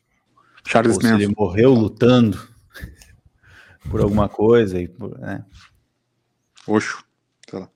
[0.68, 1.14] Charles Manson.
[1.14, 2.38] Ele morreu lutando
[3.90, 5.42] por alguma coisa e por, né?
[6.66, 7.02] Oxo,
[7.48, 7.70] sei lá.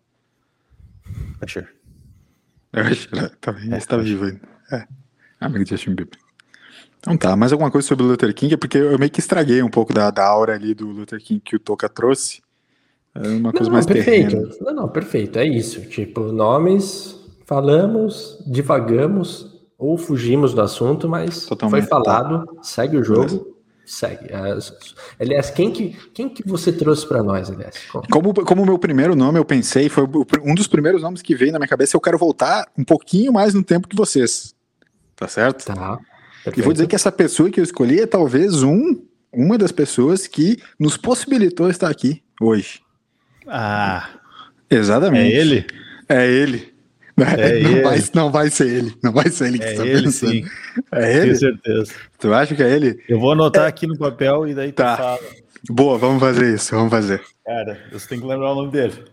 [1.42, 1.74] Usher.
[2.70, 3.30] É Usher, né?
[3.40, 4.42] tá, é, tá vivo ainda.
[4.70, 4.86] É,
[5.40, 6.18] amigo de Justin Bieber.
[6.98, 8.52] Então tá, mais alguma coisa sobre o Luther King?
[8.52, 11.40] É porque eu meio que estraguei um pouco da, da aura ali do Luther King
[11.40, 12.42] que o Toca trouxe.
[13.14, 14.32] É uma não, coisa mais perfeito.
[14.32, 14.54] Terrena.
[14.60, 15.80] Não, não, perfeito, é isso.
[15.88, 17.15] Tipo, nomes,
[17.46, 21.80] falamos, divagamos ou fugimos do assunto, mas Totalmente.
[21.80, 23.56] foi falado, segue o jogo
[23.86, 24.26] segue.
[24.30, 24.58] É,
[25.20, 27.76] aliás, quem que, quem que você trouxe para nós, aliás?
[28.10, 30.04] Como, como meu primeiro nome, eu pensei, foi
[30.42, 31.96] um dos primeiros nomes que veio na minha cabeça.
[31.96, 34.54] Eu quero voltar um pouquinho mais no tempo que vocês.
[35.14, 35.64] Tá certo?
[35.64, 35.98] Tá.
[36.44, 36.58] Perfeito.
[36.58, 39.00] E vou dizer que essa pessoa que eu escolhi é talvez um,
[39.32, 42.80] uma das pessoas que nos possibilitou estar aqui hoje.
[43.46, 44.08] Ah.
[44.68, 45.32] Exatamente.
[45.32, 45.66] É ele?
[46.08, 46.75] É ele.
[47.18, 48.94] É não, vai, não vai ser ele.
[49.02, 50.30] Não vai ser ele que é está ele, pensando.
[50.30, 50.44] Sim.
[50.92, 51.20] É ele?
[51.22, 51.94] Tenho certeza.
[52.18, 53.02] Tu acha que é ele?
[53.08, 53.68] Eu vou anotar é.
[53.68, 54.96] aqui no papel e daí tá.
[54.96, 55.18] fala.
[55.70, 57.22] Boa, vamos fazer isso, vamos fazer.
[57.44, 59.04] Cara, você tem que lembrar o nome dele.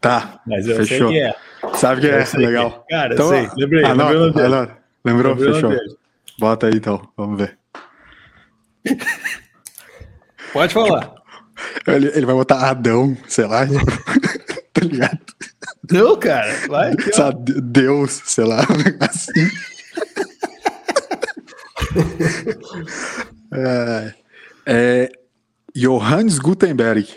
[0.00, 0.40] Tá.
[0.46, 1.08] Mas eu Fechou.
[1.10, 1.34] sei quem é.
[1.74, 2.24] Sabe quem é?
[2.36, 2.84] Legal.
[2.88, 2.98] Que é.
[2.98, 3.48] Cara, então, sei.
[3.56, 3.84] Lembrei.
[3.84, 4.72] Anota, lembrei o nome dele.
[5.04, 5.34] Lembrou?
[5.34, 5.96] Lembrei Fechou.
[6.38, 7.56] Bota aí então, vamos ver.
[10.52, 11.14] Pode falar.
[11.86, 13.64] Ele, ele vai botar Adão, sei lá.
[14.72, 15.20] tá ligado?
[15.90, 16.94] Não, cara, vai.
[17.12, 18.60] Sabe, Deus, sei lá,
[19.00, 19.50] assim.
[23.52, 24.14] é,
[24.66, 25.12] é,
[25.74, 27.08] Johannes Gutenberg.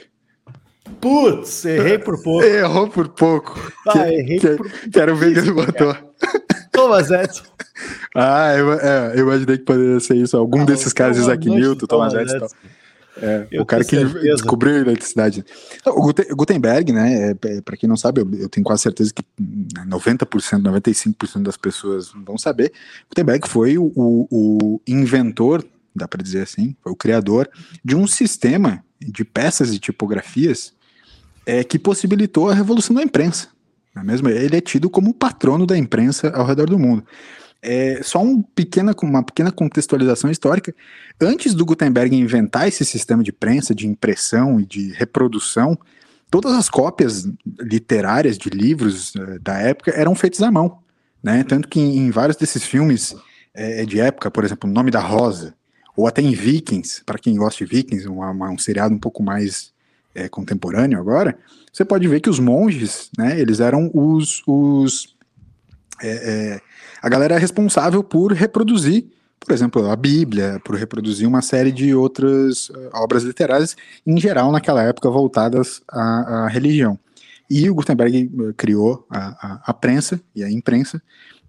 [0.99, 2.43] Putz, errei por pouco.
[2.43, 3.73] Errou por pouco.
[3.87, 5.95] Ah, que, errei que, por Quero ver que ele botou.
[6.71, 7.43] Thomas Edison.
[8.15, 10.35] Ah, eu, é, eu imaginei que poderia ser isso.
[10.35, 12.47] Algum ah, desses caras, Isaac Newton, Thomas, Thomas Edison.
[13.21, 14.19] É, o cara que certeza.
[14.19, 15.43] descobriu a eletricidade.
[15.85, 19.23] O Gutenberg, né, é, é para quem não sabe, eu, eu, tenho quase certeza que
[19.87, 22.71] 90%, 95% das pessoas vão saber.
[23.09, 27.49] Gutenberg foi o, o, inventor, dá para dizer assim, foi o criador
[27.83, 30.73] de um sistema de peças e tipografias
[31.45, 33.49] é, que possibilitou a revolução da imprensa.
[33.95, 34.29] É mesmo?
[34.29, 37.03] Ele é tido como o patrono da imprensa ao redor do mundo.
[37.61, 40.73] É, só um pequena, uma pequena contextualização histórica.
[41.19, 45.77] Antes do Gutenberg inventar esse sistema de prensa, de impressão e de reprodução,
[46.29, 47.27] todas as cópias
[47.59, 50.79] literárias de livros uh, da época eram feitas à mão.
[51.21, 51.43] Né?
[51.43, 53.15] Tanto que em, em vários desses filmes
[53.53, 55.55] é, de época, por exemplo, O Nome da Rosa,
[55.95, 59.73] ou até em Vikings, para quem gosta de Vikings, um, um seriado um pouco mais
[60.13, 61.37] é, contemporâneo agora,
[61.73, 65.16] você pode ver que os monges, né, eles eram os, os
[66.01, 66.61] é, é,
[67.01, 69.05] a galera é responsável por reproduzir,
[69.39, 74.51] por exemplo, a Bíblia, por reproduzir uma série de outras uh, obras literárias, em geral
[74.51, 76.99] naquela época voltadas à, à religião.
[77.49, 81.01] E o Gutenberg uh, criou a, a, a, prensa e a imprensa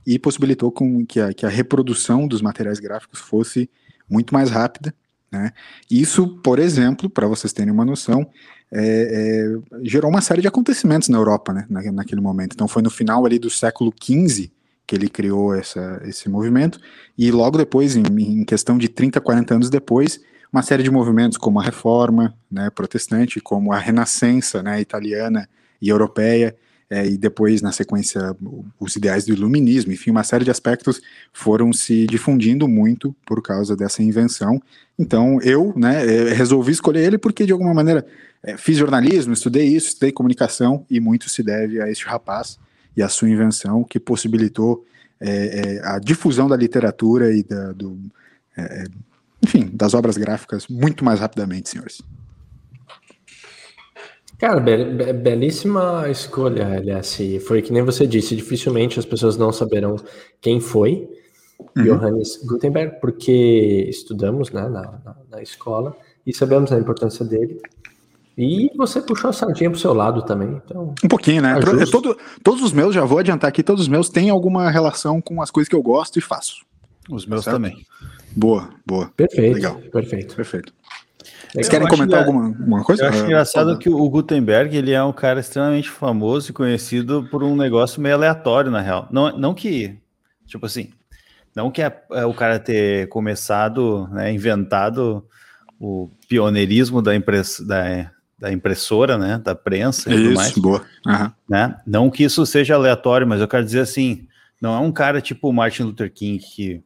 [0.06, 3.68] e possibilitou com que, a, que a reprodução dos materiais gráficos fosse
[4.08, 4.94] muito mais rápida.
[5.30, 5.52] Né?
[5.90, 8.28] Isso, por exemplo, para vocês terem uma noção,
[8.72, 12.52] é, é, gerou uma série de acontecimentos na Europa né, na, naquele momento.
[12.54, 14.50] Então foi no final ali do século XV
[14.88, 16.81] que ele criou essa, esse movimento,
[17.16, 20.18] e logo depois, em, em, questão de 30, 40 anos depois,
[20.50, 25.46] uma série de movimentos como a Reforma né, protestante, como a Renascença né, italiana
[25.81, 26.57] e europeia,
[26.90, 28.35] é, e depois, na sequência,
[28.81, 31.01] os ideais do iluminismo, enfim, uma série de aspectos
[31.33, 34.61] foram se difundindo muito por causa dessa invenção.
[34.98, 38.07] Então, eu né, é, resolvi escolher ele porque, de alguma maneira,
[38.42, 42.59] é, fiz jornalismo, estudei isso, estudei comunicação, e muito se deve a este rapaz,
[42.96, 44.85] e a sua invenção que possibilitou
[45.20, 47.98] é, é, a difusão da literatura e da, do,
[48.57, 48.85] é,
[49.42, 52.01] enfim, das obras gráficas muito mais rapidamente, senhores.
[54.38, 57.18] Cara, be belíssima escolha, aliás.
[57.46, 59.96] Foi que nem você disse, dificilmente as pessoas não saberão
[60.40, 61.09] quem foi
[61.77, 61.85] uhum.
[61.85, 65.96] Johannes Gutenberg, porque estudamos né, na, na, na escola
[66.27, 67.61] e sabemos a importância dele.
[68.37, 70.62] E você puxou a sardinha pro seu lado também.
[70.64, 71.59] Então, um pouquinho, né?
[71.59, 75.20] É todo, todos os meus, já vou adiantar aqui, todos os meus têm alguma relação
[75.20, 76.64] com as coisas que eu gosto e faço.
[77.11, 77.57] Os meus certo?
[77.57, 77.85] também.
[78.37, 79.11] Boa, boa.
[79.16, 79.55] Perfeito.
[79.55, 79.81] Legal.
[79.90, 80.37] Perfeito.
[80.37, 80.72] Perfeito.
[81.52, 83.04] Vocês querem comentar alguma, alguma coisa?
[83.04, 87.42] Eu acho engraçado que o Gutenberg ele é um cara extremamente famoso e conhecido por
[87.42, 89.08] um negócio meio aleatório, na real.
[89.10, 89.98] Não, não que,
[90.46, 90.90] tipo assim,
[91.54, 95.24] não que é, é o cara ter começado, né, inventado
[95.80, 100.58] o pioneirismo da, impress, da, da impressora, né, da prensa e isso, tudo mais.
[100.58, 100.84] boa.
[101.06, 101.32] Uhum.
[101.48, 101.76] Né?
[101.86, 104.26] Não que isso seja aleatório, mas eu quero dizer assim,
[104.60, 106.82] não é um cara tipo o Martin Luther King que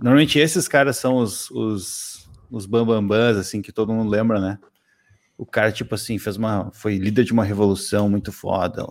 [0.00, 2.15] normalmente esses caras são os, os,
[2.50, 4.58] os bambambãs, assim, que todo mundo lembra, né?
[5.36, 6.70] O cara, tipo assim, fez uma.
[6.72, 8.86] Foi líder de uma revolução muito foda.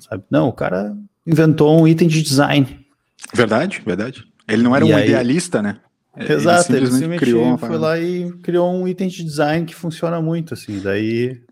[0.00, 0.24] Sabe?
[0.30, 2.86] Não, o cara inventou um item de design.
[3.32, 4.24] Verdade, verdade.
[4.48, 5.04] Ele não era e um aí...
[5.04, 5.80] idealista, né?
[6.18, 10.20] Exato, ele simplesmente, ele criou foi lá e criou um item de design que funciona
[10.20, 11.42] muito, assim, daí...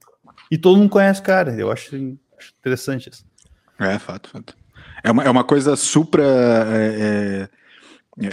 [0.50, 1.94] E todo mundo conhece o cara, eu acho,
[2.60, 3.26] interessante isso.
[3.78, 4.56] É, fato, fato.
[5.02, 6.24] É uma, é uma coisa supra...
[6.24, 7.48] É, é,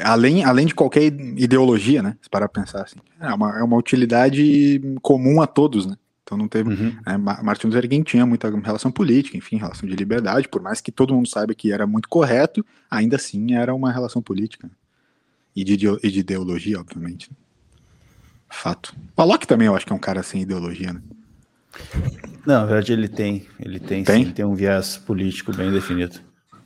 [0.03, 2.15] além, além de qualquer ideologia, né?
[2.21, 2.99] Se parar pra pensar assim.
[3.19, 5.95] É uma, é uma utilidade comum a todos, né?
[6.23, 6.69] Então não teve.
[6.69, 6.95] Uhum.
[7.05, 10.91] É, Martin Luther King tinha muita relação política, enfim, relação de liberdade, por mais que
[10.91, 14.69] todo mundo saiba que era muito correto, ainda assim era uma relação política.
[15.53, 17.29] E de, e de ideologia, obviamente.
[18.49, 18.95] Fato.
[19.17, 21.01] O Alok também eu acho que é um cara sem ideologia, né?
[22.45, 23.45] Não, na verdade ele tem.
[23.59, 24.25] Ele tem, tem?
[24.25, 26.19] Sim, tem um viés político bem definido.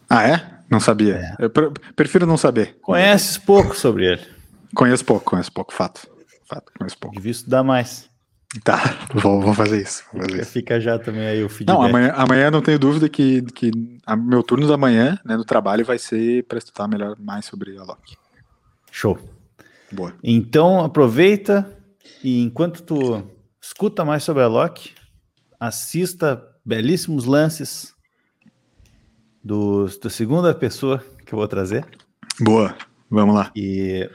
[0.10, 0.56] Ah, é?
[0.70, 1.16] Não sabia.
[1.16, 1.46] É.
[1.46, 1.52] Eu
[1.96, 2.78] prefiro não saber.
[2.82, 4.28] Conheces pouco sobre ele.
[4.74, 6.08] Conheço pouco, conheço pouco, fato.
[6.46, 7.16] Fato, conheço pouco.
[7.16, 8.10] Devia estudar mais.
[8.64, 8.82] Tá,
[9.14, 10.04] vou, vou fazer isso.
[10.12, 10.52] Vou fazer isso.
[10.52, 11.76] Fica já também aí o feedback.
[11.76, 13.72] Não, amanhã, amanhã não tenho dúvida que, que
[14.06, 17.78] a, meu turno da manhã, né, no trabalho, vai ser para estudar melhor mais sobre
[17.78, 18.18] a Loki.
[18.92, 19.20] Show.
[19.92, 20.14] Boa.
[20.24, 21.70] Então aproveita
[22.24, 23.24] e enquanto tu
[23.62, 24.94] escuta mais sobre a Loki,
[25.60, 27.95] assista belíssimos lances
[29.46, 31.86] do, da segunda pessoa que eu vou trazer.
[32.42, 32.76] Boa,
[33.08, 33.52] vamos lá.
[33.56, 34.10] E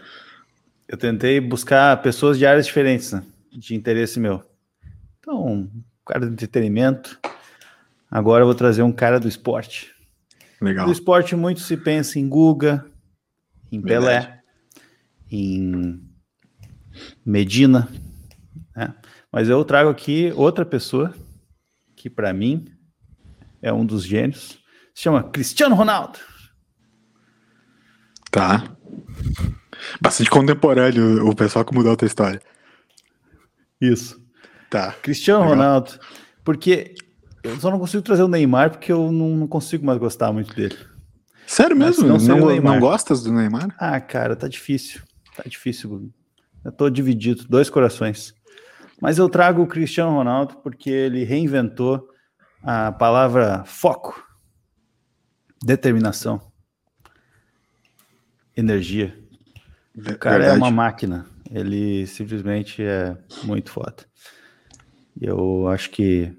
[0.88, 4.42] eu tentei buscar pessoas de áreas diferentes, né, de interesse meu.
[5.20, 7.16] Então, um cara do entretenimento.
[8.10, 9.94] Agora eu vou trazer um cara do esporte.
[10.60, 10.86] Legal.
[10.86, 12.84] Do esporte muito se pensa em Guga,
[13.70, 14.26] em Verdade.
[14.26, 14.40] Pelé
[15.30, 16.02] em
[17.24, 17.88] Medina,
[18.74, 18.92] né?
[19.30, 21.14] mas eu trago aqui outra pessoa
[21.94, 22.66] que para mim
[23.62, 24.59] é um dos gênios,
[25.00, 26.18] chama Cristiano Ronaldo.
[28.30, 28.64] Tá.
[30.00, 32.40] Bastante contemporâneo o pessoal que mudou a tua história.
[33.80, 34.20] Isso.
[34.68, 34.92] Tá.
[35.02, 35.56] Cristiano Legal.
[35.56, 35.92] Ronaldo,
[36.44, 36.94] porque
[37.42, 40.54] eu só não consigo trazer o Neymar porque eu não, não consigo mais gostar muito
[40.54, 40.76] dele.
[41.46, 42.06] Sério mesmo?
[42.06, 43.74] Não, não, não gostas do Neymar?
[43.78, 45.00] Ah, cara, tá difícil.
[45.34, 46.12] Tá difícil.
[46.64, 48.34] Eu tô dividido, dois corações.
[49.00, 52.06] Mas eu trago o Cristiano Ronaldo porque ele reinventou
[52.62, 54.22] a palavra foco,
[55.62, 56.40] determinação,
[58.56, 59.16] energia.
[59.96, 60.56] O cara Verdade.
[60.56, 61.26] é uma máquina.
[61.50, 64.06] Ele simplesmente é muito foda.
[65.20, 66.32] Eu acho que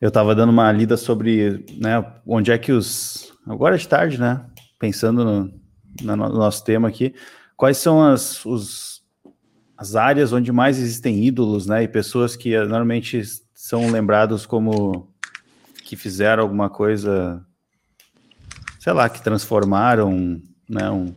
[0.00, 3.32] eu estava dando uma lida sobre né, onde é que os.
[3.46, 4.44] Agora é de tarde, né?
[4.78, 5.60] Pensando no,
[6.02, 7.14] no nosso tema aqui,
[7.56, 9.02] quais são as, os,
[9.76, 11.82] as áreas onde mais existem ídolos, né?
[11.84, 13.22] E pessoas que normalmente
[13.54, 15.14] são lembrados como
[15.84, 17.44] que fizeram alguma coisa,
[18.84, 20.90] sei lá, que transformaram, né?
[20.90, 21.14] Um,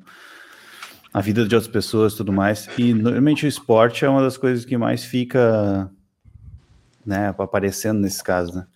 [1.13, 2.69] a vida de outras pessoas tudo mais.
[2.77, 5.91] E normalmente o esporte é uma das coisas que mais fica
[7.05, 8.67] né, aparecendo nesse caso, né?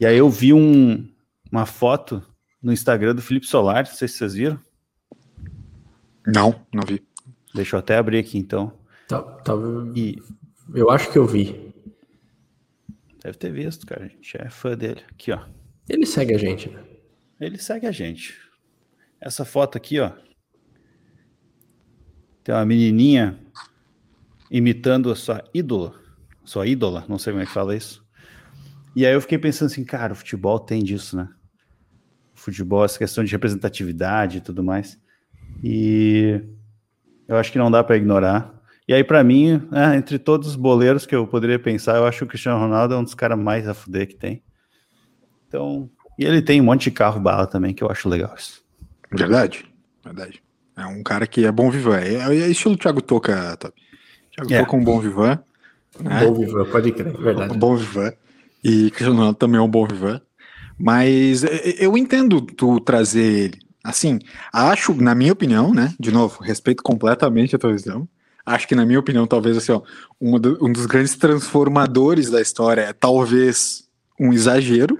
[0.00, 1.08] E aí eu vi um,
[1.52, 2.26] uma foto
[2.60, 4.58] no Instagram do Felipe Solar, não sei se vocês viram.
[6.26, 7.06] Não, não vi.
[7.54, 8.72] Deixa eu até abrir aqui então.
[9.06, 9.52] Tá, tá,
[9.94, 10.20] e...
[10.74, 11.72] Eu acho que eu vi.
[13.22, 14.06] Deve ter visto, cara.
[14.06, 15.02] A gente é fã dele.
[15.08, 15.38] Aqui, ó.
[15.88, 16.89] Ele segue a gente, né?
[17.40, 18.38] Ele segue a gente.
[19.20, 20.12] Essa foto aqui, ó.
[22.44, 23.38] Tem uma menininha
[24.50, 25.94] imitando a sua ídola.
[26.44, 28.04] Sua ídola, não sei como é que fala isso.
[28.94, 31.28] E aí eu fiquei pensando assim, cara, o futebol tem disso, né?
[32.34, 35.00] O futebol, essa questão de representatividade e tudo mais.
[35.62, 36.42] E
[37.28, 38.60] eu acho que não dá para ignorar.
[38.88, 42.18] E aí, para mim, é, entre todos os boleiros que eu poderia pensar, eu acho
[42.18, 44.42] que o Cristiano Ronaldo é um dos caras mais a fuder que tem.
[45.46, 45.88] Então,
[46.20, 48.62] e ele tem um monte de carro bala também, que eu acho legal isso.
[49.10, 49.64] Verdade,
[50.04, 50.42] verdade.
[50.76, 51.98] É um cara que é bom vivan.
[51.98, 53.74] É, é estilo Thiago Toca, Top.
[54.32, 54.58] Thiago é.
[54.60, 55.42] Toca é um bom vivan.
[55.98, 56.24] Né?
[56.24, 57.52] Bom vivan, pode crer, verdade.
[57.52, 58.12] Um bom vivan.
[58.62, 60.20] E Cristiano Ronaldo também é um bom vivan.
[60.78, 61.42] Mas
[61.78, 64.18] eu entendo tu trazer ele Assim,
[64.52, 65.94] acho, na minha opinião, né?
[65.98, 68.06] De novo, respeito completamente a tua visão.
[68.44, 69.82] Acho que, na minha opinião, talvez assim, ó,
[70.20, 74.98] um, do, um dos grandes transformadores da história é talvez um exagero.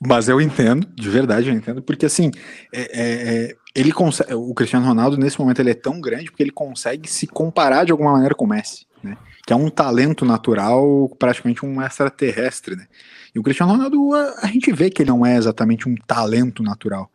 [0.00, 2.30] Mas eu entendo, de verdade eu entendo, porque assim,
[2.72, 6.42] é, é, é, ele consegue, o Cristiano Ronaldo nesse momento ele é tão grande porque
[6.42, 9.16] ele consegue se comparar de alguma maneira com o Messi, né?
[9.46, 12.86] Que é um talento natural, praticamente um extraterrestre, né?
[13.34, 16.62] E o Cristiano Ronaldo, a, a gente vê que ele não é exatamente um talento
[16.62, 17.10] natural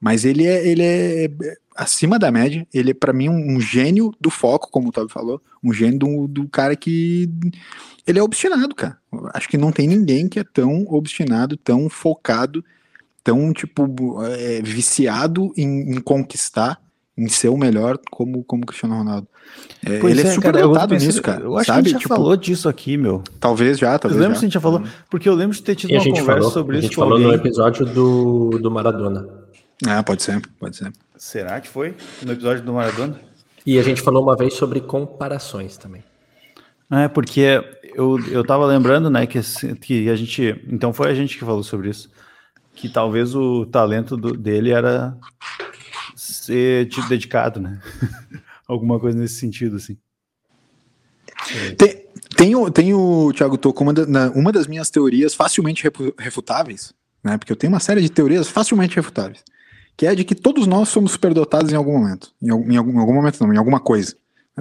[0.00, 1.28] Mas ele é, ele é
[1.74, 2.66] acima da média.
[2.72, 5.40] Ele é, para mim, um, um, gênio do foco, como o Tavi falou.
[5.62, 7.28] Um gênio do, do cara que.
[8.06, 8.98] Ele é obstinado, cara.
[9.34, 12.64] Acho que não tem ninguém que é tão obstinado, tão focado,
[13.24, 16.80] tão, tipo, é, viciado em, em conquistar
[17.18, 19.26] em ser o melhor como como Cristiano Ronaldo.
[19.84, 21.44] É, ele é, é super cara, dotado nisso, cara.
[21.44, 21.82] Eu acho sabe?
[21.82, 23.22] que a gente já tipo, falou disso aqui, meu.
[23.40, 24.16] Talvez já, talvez.
[24.16, 24.40] Eu lembro já.
[24.40, 24.86] se a gente já falou, uhum.
[25.08, 26.86] porque eu lembro de ter tido uma conversa falou, sobre isso.
[26.86, 27.28] A gente falou alguém.
[27.28, 29.45] no episódio do, do Maradona.
[29.84, 30.92] Ah, pode ser, pode ser.
[31.16, 33.20] Será que foi no episódio do Maradona?
[33.66, 36.04] E a gente falou uma vez sobre comparações também.
[36.90, 37.60] É, porque
[37.94, 39.40] eu, eu tava lembrando, né, que,
[39.80, 40.64] que a gente.
[40.68, 42.08] Então foi a gente que falou sobre isso.
[42.74, 45.16] Que talvez o talento do, dele era
[46.14, 47.80] ser tipo, dedicado, né?
[48.68, 49.96] Alguma coisa nesse sentido, assim.
[51.76, 55.84] Tem, tem, o, tem o Thiago Toco, uma, da, uma das minhas teorias facilmente
[56.18, 57.38] refutáveis, né?
[57.38, 59.42] Porque eu tenho uma série de teorias facilmente refutáveis,
[59.96, 62.32] que é de que todos nós somos superdotados em algum momento.
[62.42, 64.14] Em, em, algum, em algum, momento não, em alguma coisa.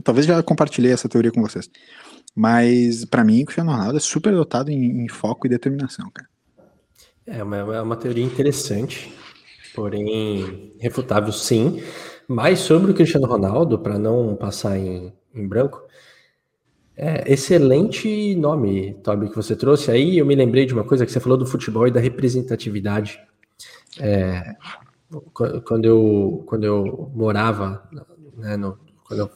[0.03, 1.69] Talvez já compartilhei essa teoria com vocês.
[2.35, 6.29] Mas, para mim, o Cristiano Ronaldo é superdotado em, em foco e determinação, cara.
[7.25, 9.11] É uma, é uma teoria interessante
[9.75, 11.83] porém refutável sim.
[12.27, 15.83] Mas sobre o Cristiano Ronaldo, para não passar em, em branco,
[16.97, 20.17] é, excelente nome, Toby, que você trouxe aí.
[20.17, 23.19] Eu me lembrei de uma coisa que você falou do futebol e da representatividade.
[23.99, 24.55] É,
[25.33, 27.87] quando, eu, quando eu morava,
[28.37, 29.29] né, no, quando eu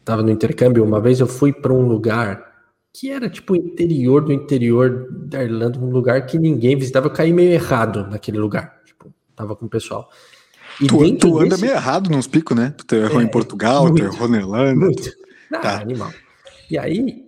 [0.00, 2.52] estava no intercâmbio, uma vez eu fui para um lugar
[2.92, 7.06] que era tipo interior do interior da Irlanda, um lugar que ninguém visitava.
[7.06, 8.82] Eu caí meio errado naquele lugar
[9.34, 10.08] tava com o pessoal.
[10.80, 11.62] E tu, tu anda desse...
[11.62, 12.74] meio errado nos picos, né?
[12.86, 14.74] Tu errou é, em Portugal, muito, tu errou na Irlanda.
[14.74, 15.12] Muito.
[15.52, 15.80] Ah, tá.
[15.80, 16.10] animal.
[16.70, 17.26] E aí,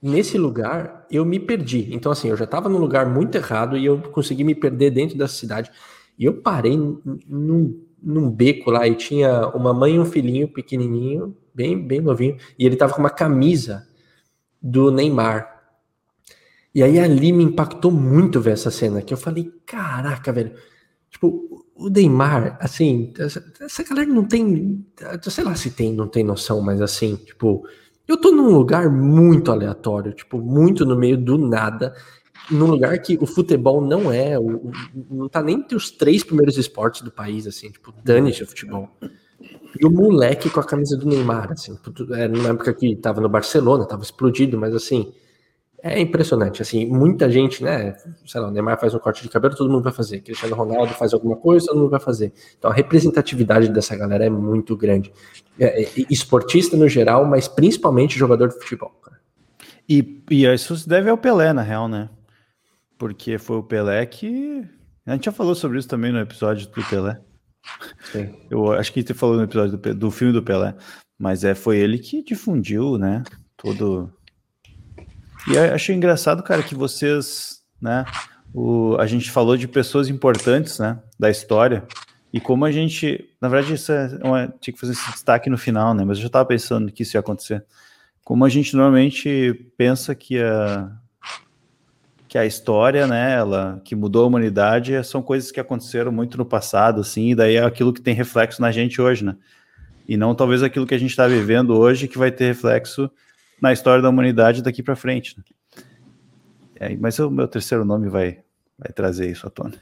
[0.00, 1.88] nesse lugar, eu me perdi.
[1.92, 5.18] Então, assim, eu já tava num lugar muito errado e eu consegui me perder dentro
[5.18, 5.70] da cidade.
[6.18, 11.36] E eu parei num, num beco lá e tinha uma mãe e um filhinho pequenininho,
[11.54, 13.86] bem, bem novinho, e ele tava com uma camisa
[14.60, 15.52] do Neymar.
[16.74, 20.52] E aí ali me impactou muito ver essa cena, que eu falei, caraca, velho,
[21.14, 24.84] Tipo, o Neymar, assim, essa, essa galera não tem,
[25.22, 27.64] sei lá se tem, não tem noção, mas assim, tipo,
[28.08, 31.94] eu tô num lugar muito aleatório, tipo, muito no meio do nada,
[32.50, 34.70] num lugar que o futebol não é, o,
[35.10, 38.88] não tá nem entre os três primeiros esportes do país, assim, tipo, dane-se o futebol.
[39.80, 41.76] E o moleque com a camisa do Neymar, assim,
[42.12, 45.12] era numa época que tava no Barcelona, tava explodido, mas assim,
[45.82, 49.56] é impressionante, assim, muita gente, né, sei lá, o Neymar faz um corte de cabelo,
[49.56, 52.32] todo mundo vai fazer, Cristiano Ronaldo faz alguma coisa, todo mundo vai fazer.
[52.58, 55.12] Então a representatividade dessa galera é muito grande.
[55.58, 58.92] É, é, esportista no geral, mas principalmente jogador de futebol.
[59.88, 62.08] E, e isso se deve ao Pelé, na real, né?
[62.98, 64.64] Porque foi o Pelé que...
[65.06, 67.20] A gente já falou sobre isso também no episódio do Pelé.
[68.12, 68.34] Sim.
[68.50, 70.74] Eu acho que gente falou no episódio do, do filme do Pelé,
[71.18, 73.22] mas é, foi ele que difundiu, né,
[73.56, 74.12] todo
[75.46, 78.04] e eu achei engraçado, cara, que vocês, né?
[78.52, 80.98] O, a gente falou de pessoas importantes, né?
[81.18, 81.86] Da história.
[82.32, 83.28] E como a gente.
[83.40, 86.04] Na verdade, isso é uma, tinha que fazer esse destaque no final, né?
[86.04, 87.64] Mas eu já estava pensando que isso ia acontecer.
[88.24, 90.90] Como a gente normalmente pensa que a,
[92.34, 96.44] que a história, né, ela, que mudou a humanidade, são coisas que aconteceram muito no
[96.44, 99.36] passado, assim, e daí é aquilo que tem reflexo na gente hoje, né?
[100.08, 103.08] E não talvez aquilo que a gente está vivendo hoje que vai ter reflexo
[103.62, 105.36] na história da humanidade daqui para frente.
[105.38, 105.44] Né?
[106.74, 108.40] É, mas o meu terceiro nome vai,
[108.76, 109.74] vai trazer isso à tona.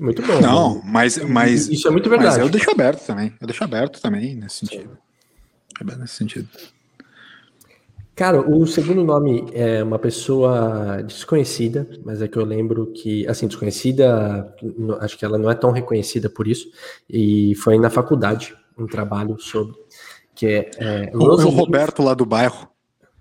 [0.00, 0.40] Muito bom.
[0.40, 2.38] Não, mas, mas isso é muito verdade.
[2.38, 3.32] Mas eu deixo aberto também.
[3.40, 4.98] Eu deixo aberto também nesse sentido.
[5.80, 6.48] É nesse sentido.
[8.14, 13.46] Cara, o segundo nome é uma pessoa desconhecida, mas é que eu lembro que, assim,
[13.46, 14.54] desconhecida,
[15.00, 16.68] acho que ela não é tão reconhecida por isso,
[17.08, 19.74] e foi na faculdade um trabalho sobre,
[20.34, 20.70] que é...
[20.76, 22.68] é o, o Roberto lá do bairro.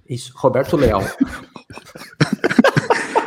[0.09, 1.01] Isso, Roberto Leal.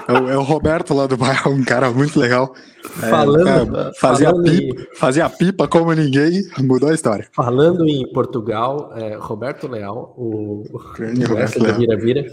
[0.08, 2.54] é, o, é, o, Roberto lá do bairro, um cara muito legal.
[3.02, 4.96] É, falando, é, fazia, falando pipa, em...
[4.96, 7.26] fazia pipa como ninguém, mudou a história.
[7.32, 12.26] Falando em Portugal, é, Roberto Leal, o, o Roberto da Vira Vira.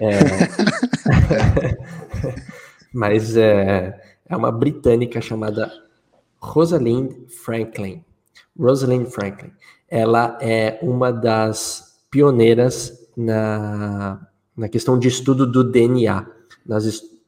[0.00, 0.18] É,
[2.92, 3.98] mas é,
[4.28, 5.72] é uma britânica chamada
[6.38, 7.12] Rosalind
[7.44, 8.04] Franklin.
[8.58, 9.50] Rosalind Franklin.
[9.88, 14.20] Ela é uma das pioneiras na,
[14.56, 16.26] na questão de estudo do DNA,
[16.66, 16.84] nas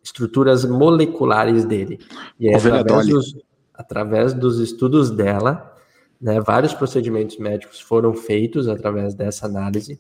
[0.07, 1.99] estruturas moleculares dele.
[2.39, 3.37] E é através dos,
[3.75, 5.75] através dos estudos dela,
[6.21, 9.99] né, vários procedimentos médicos foram feitos através dessa análise,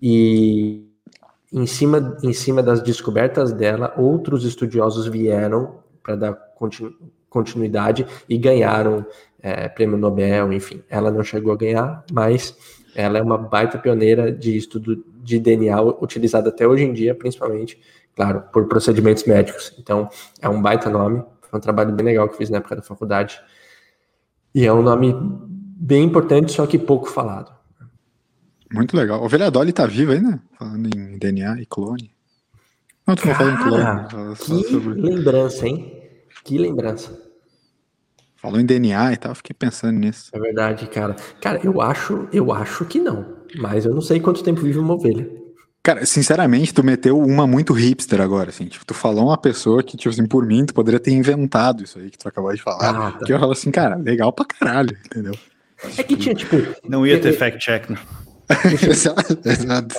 [0.00, 0.86] e
[1.52, 6.94] em cima, em cima das descobertas dela, outros estudiosos vieram para dar continu,
[7.28, 9.04] continuidade e ganharam
[9.40, 10.82] é, prêmio Nobel, enfim.
[10.88, 12.56] Ela não chegou a ganhar, mas
[12.94, 17.80] ela é uma baita pioneira de estudo de DNA utilizado até hoje em dia, principalmente,
[18.14, 19.74] claro, por procedimentos médicos.
[19.78, 20.08] Então,
[20.40, 23.40] é um baita nome, foi um trabalho bem legal que fiz na época da faculdade.
[24.54, 27.52] E é um nome bem importante, só que pouco falado.
[28.72, 29.22] Muito legal.
[29.22, 30.42] O Dolly tá vivo ainda?
[30.58, 32.10] Falando em DNA e clone.
[33.06, 34.36] Não, tu não falando em clone.
[34.36, 35.00] Que sobre...
[35.00, 36.02] lembrança, hein?
[36.44, 37.20] Que lembrança.
[38.36, 40.30] Falou em DNA e tal, fiquei pensando nisso.
[40.32, 41.14] É verdade, cara.
[41.40, 43.36] Cara, eu acho, eu acho que não.
[43.56, 45.41] Mas eu não sei quanto tempo vive uma ovelha.
[45.82, 48.66] Cara, sinceramente, tu meteu uma muito hipster agora, assim.
[48.66, 51.98] Tipo, tu falou uma pessoa que, tipo assim, por mim, tu poderia ter inventado isso
[51.98, 53.08] aí que tu acabou de falar.
[53.08, 53.24] Ah, tá.
[53.24, 55.34] Que eu falo assim, cara, legal pra caralho, entendeu?
[55.98, 56.56] É que tinha, tipo.
[56.88, 57.98] Não ia ter fact-check, né?
[59.44, 59.96] Exato.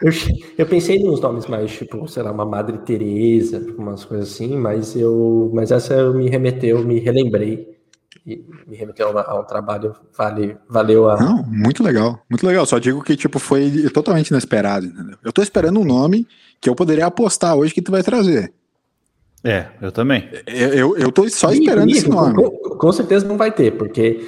[0.00, 0.10] Eu,
[0.56, 4.96] eu pensei nos nomes mais, tipo, sei lá, uma Madre Teresa, umas coisas assim, mas
[4.96, 7.81] eu, mas essa eu me remeteu, me relembrei
[8.26, 11.16] e me remeteu a, um trabalho, vale, valeu a.
[11.16, 12.66] Não, muito legal, muito legal.
[12.66, 15.16] Só digo que, tipo, foi totalmente inesperado, entendeu?
[15.24, 16.26] Eu tô esperando um nome
[16.60, 18.52] que eu poderia apostar hoje que tu vai trazer.
[19.44, 20.28] É, eu também.
[20.46, 22.34] Eu, eu, eu tô só esperando e, esse nome.
[22.34, 24.24] Com, com, certeza não vai ter, porque.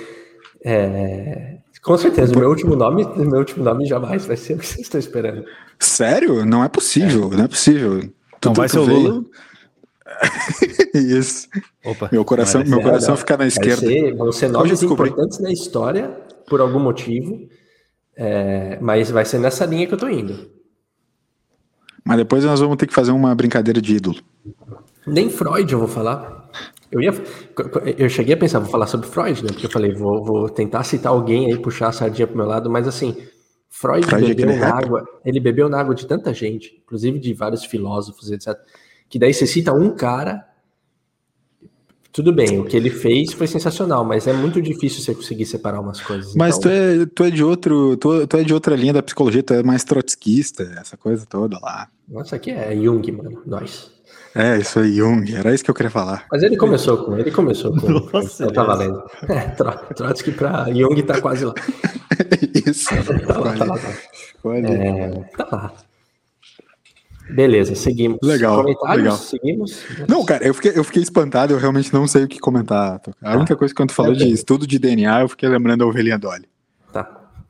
[0.65, 4.67] É, com certeza, o meu último nome, meu último nome jamais vai ser o que
[4.67, 5.45] vocês estão esperando.
[5.79, 6.45] Sério?
[6.45, 7.37] Não é possível, é.
[7.37, 7.95] não é possível.
[7.97, 9.25] Não Tudo vai ser o Lula.
[10.95, 11.49] Isso.
[11.85, 13.87] Opa, meu coração, meu coração fica na esquerda.
[13.87, 16.09] Ser, vão ser nomes importantes na história,
[16.49, 17.49] por algum motivo,
[18.17, 20.51] é, mas vai ser nessa linha que eu tô indo.
[22.05, 24.21] Mas depois nós vamos ter que fazer uma brincadeira de ídolo.
[25.07, 26.51] Nem Freud eu vou falar.
[26.93, 27.13] Eu, ia,
[27.99, 29.49] eu cheguei a pensar, vou falar sobre Freud, né?
[29.51, 32.71] Porque eu falei, vou, vou tentar citar alguém aí, puxar a sardinha pro meu lado,
[32.71, 33.17] mas assim,
[33.69, 37.35] Freud, Freud é bebeu na água, ele bebeu na água de tanta gente, inclusive de
[37.35, 38.57] vários filósofos, etc.
[39.15, 40.45] Que daí você cita um cara.
[42.13, 45.79] Tudo bem, o que ele fez foi sensacional, mas é muito difícil você conseguir separar
[45.79, 46.35] umas coisas.
[46.35, 46.69] Mas então...
[46.69, 49.55] tu, é, tu é de outro, tu, tu, é de outra linha da psicologia, tu
[49.55, 51.87] é mais trotskista, essa coisa toda lá.
[52.09, 53.89] Nossa, aqui é Jung, mano, nós.
[54.35, 56.27] É, isso aí, Jung, era isso que eu queria falar.
[56.33, 59.01] Mas ele começou com, ele começou com, Nossa, tá valendo.
[59.29, 59.43] É,
[59.95, 61.55] Trotsky para Jung tá quase lá.
[62.67, 62.89] isso.
[63.29, 63.79] tá lá, tá lá.
[63.79, 63.91] Tá.
[64.59, 65.73] É, tá lá.
[67.31, 68.19] Beleza, seguimos.
[68.23, 68.97] Legal, Comentários?
[68.97, 69.17] legal.
[69.17, 69.83] Seguimos?
[70.09, 73.01] Não, cara, eu fiquei, eu fiquei espantado, eu realmente não sei o que comentar.
[73.23, 75.81] A única coisa que quando tu falou é de estudo de DNA, eu fiquei lembrando
[75.81, 76.47] da ovelhinha Dolly.
[76.93, 77.09] Tá.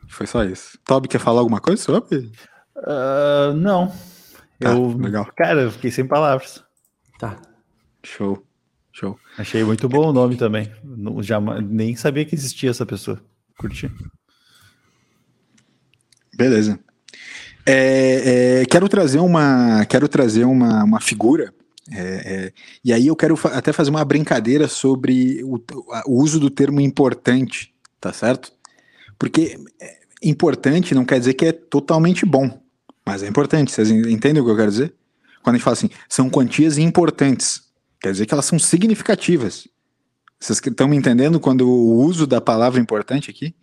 [0.08, 0.78] Foi só isso.
[0.84, 2.30] Toby, quer falar alguma coisa sobre?
[2.76, 3.88] Uh, não.
[4.60, 5.26] Tá, eu, legal.
[5.36, 6.62] Cara, eu fiquei sem palavras.
[7.18, 7.36] Tá.
[8.02, 8.44] Show.
[8.92, 9.18] Show.
[9.36, 10.72] Achei muito bom o nome também.
[10.84, 13.20] Não, já, nem sabia que existia essa pessoa.
[13.58, 13.90] Curti.
[16.36, 16.78] Beleza.
[17.66, 21.52] É, é, quero trazer uma, quero trazer uma, uma figura.
[21.90, 22.52] É, é
[22.84, 25.60] e aí eu quero fa até fazer uma brincadeira sobre o,
[26.06, 28.52] o, uso do termo importante, tá certo?
[29.18, 32.60] Porque é, importante não quer dizer que é totalmente bom,
[33.04, 33.72] mas é importante.
[33.72, 34.94] Vocês entendem o que eu quero dizer?
[35.44, 37.64] quando a gente fala assim, são quantias importantes,
[38.00, 39.68] quer dizer que elas são significativas.
[40.40, 43.54] Vocês estão me entendendo quando o uso da palavra importante aqui?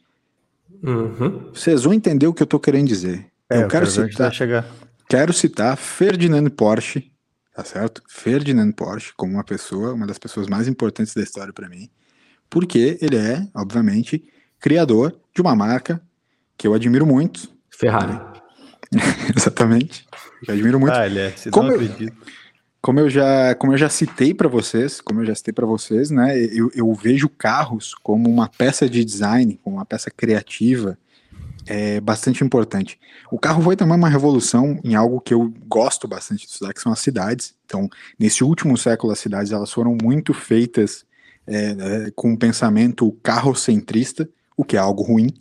[0.84, 1.49] Uhum.
[1.52, 3.30] Vocês vão entender o que eu estou querendo dizer.
[3.52, 4.66] É, eu, quero, quero citar, chegar.
[5.10, 7.12] quero citar Ferdinand Porsche,
[7.54, 8.02] tá certo?
[8.08, 11.89] Ferdinand Porsche como uma pessoa, uma das pessoas mais importantes da história para mim,
[12.49, 14.24] porque ele é, obviamente,
[14.60, 16.02] criador de uma marca
[16.58, 17.49] que eu admiro muito.
[17.70, 18.20] Ferrari.
[19.36, 20.06] Exatamente.
[20.47, 20.93] Eu admiro muito.
[20.93, 21.32] Ah, ele é.
[21.32, 22.12] Vocês como, não eu,
[22.82, 26.10] como eu já, como eu já citei para vocês, como eu já citei para vocês,
[26.10, 26.38] né?
[26.38, 30.97] Eu, eu vejo carros como uma peça de design, como uma peça criativa,
[31.66, 32.99] é bastante importante.
[33.32, 36.82] O carro foi também uma revolução em algo que eu gosto bastante de estudar, que
[36.82, 37.53] são as cidades.
[37.66, 41.05] Então, nesse último século, as cidades elas foram muito feitas
[41.47, 45.34] é, é, com um pensamento carrocentrista, o que é algo ruim,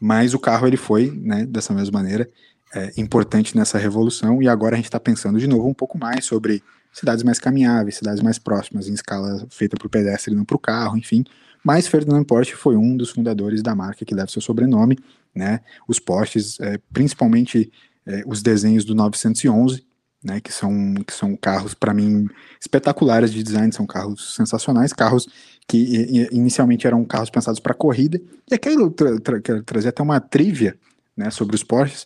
[0.00, 2.28] mas o carro ele foi, né, dessa mesma maneira,
[2.74, 6.24] é, importante nessa revolução, e agora a gente está pensando de novo um pouco mais
[6.24, 6.62] sobre
[6.92, 10.56] cidades mais caminháveis, cidades mais próximas, em escala feita para o pedestre e não para
[10.56, 11.24] o carro, enfim.
[11.64, 14.98] Mas Ferdinand Porsche foi um dos fundadores da marca que leva seu sobrenome,
[15.34, 15.60] né?
[15.88, 17.70] Os Porsches, é, principalmente
[18.06, 19.84] é, os desenhos do 911,
[20.22, 20.40] né?
[20.40, 22.28] Que são, que são carros, para mim,
[22.60, 25.28] espetaculares de design, são carros sensacionais, carros
[25.66, 28.20] que inicialmente eram carros pensados para corrida.
[28.50, 30.76] E aqui eu tra tra quero trazer até uma trivia
[31.16, 32.04] né, sobre os Porsches.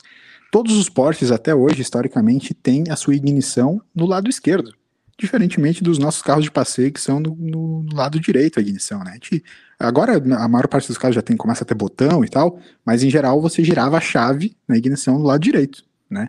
[0.50, 4.72] Todos os Porsches até hoje, historicamente, têm a sua ignição no lado esquerdo,
[5.18, 9.10] diferentemente dos nossos carros de passeio que são no, no lado direito a ignição, né?
[9.10, 9.42] A gente,
[9.78, 13.02] agora a maior parte dos carros já tem começa a ter botão e tal, mas
[13.02, 16.28] em geral você girava a chave na ignição no lado direito, né?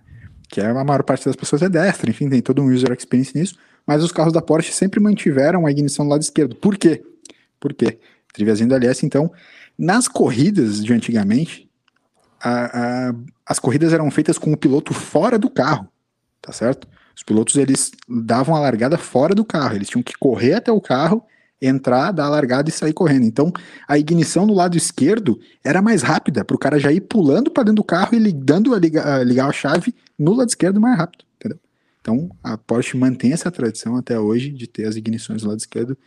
[0.50, 3.38] Que é a maior parte das pessoas é destra, enfim, tem todo um user experience
[3.38, 6.56] nisso, mas os carros da Porsche sempre mantiveram a ignição no lado esquerdo.
[6.56, 7.04] Por quê?
[7.60, 8.00] Por quê?
[8.68, 9.06] do LS.
[9.06, 9.32] Então,
[9.78, 11.70] nas corridas de antigamente,
[12.40, 15.88] a, a, as corridas eram feitas com o piloto fora do carro,
[16.42, 16.88] tá certo?
[17.16, 20.82] Os pilotos eles davam a largada fora do carro, eles tinham que correr até o
[20.82, 21.24] carro,
[21.62, 23.26] entrar, dar a largada e sair correndo.
[23.26, 23.52] Então,
[23.88, 27.64] a ignição no lado esquerdo era mais rápida, para o cara já ir pulando para
[27.64, 31.26] dentro do carro e ligando a ligar, ligar a chave no lado esquerdo mais rápido,
[31.36, 31.60] entendeu?
[32.02, 35.98] Então, a Porsche mantém essa tradição até hoje de ter as ignições do lado esquerdo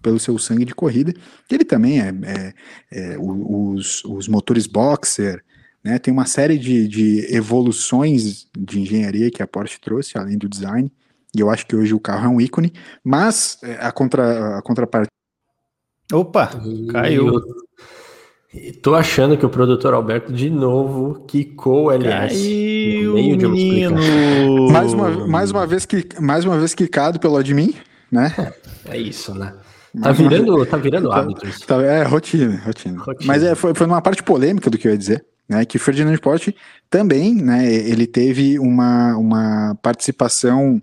[0.00, 1.12] pelo seu sangue de corrida.
[1.50, 2.54] Ele também é, é,
[2.92, 5.42] é os, os motores boxer,
[5.82, 5.98] né?
[5.98, 10.92] Tem uma série de, de evoluções de engenharia que a Porsche trouxe, além do design,
[11.34, 12.72] e eu acho que hoje o carro é um ícone,
[13.04, 15.08] mas é, a, contra, a contraparte.
[16.12, 16.50] Opa,
[16.90, 17.40] caiu.
[18.82, 22.34] Tô achando que o produtor Alberto de novo quicou o LS.
[22.34, 24.70] Caiu, meio de menino.
[24.72, 27.74] mais, uma, mais, uma vez que, mais uma vez quicado pelo admin,
[28.10, 28.34] né?
[28.86, 29.54] É isso, né?
[30.02, 32.98] Tá virando, tá virando tá, hábito Tá, é, rotina, rotina.
[33.00, 33.26] rotina.
[33.26, 36.18] Mas é, foi, foi numa parte polêmica do que eu ia dizer né, que Ferdinand
[36.18, 36.54] Porsche
[36.90, 40.80] também, né, ele teve uma, uma participação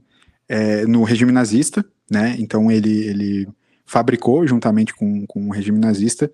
[0.47, 3.47] é, no regime nazista, né, então ele, ele
[3.85, 6.31] fabricou juntamente com, com o regime nazista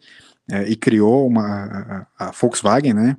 [0.49, 3.17] é, e criou uma, a, a, Volkswagen, né,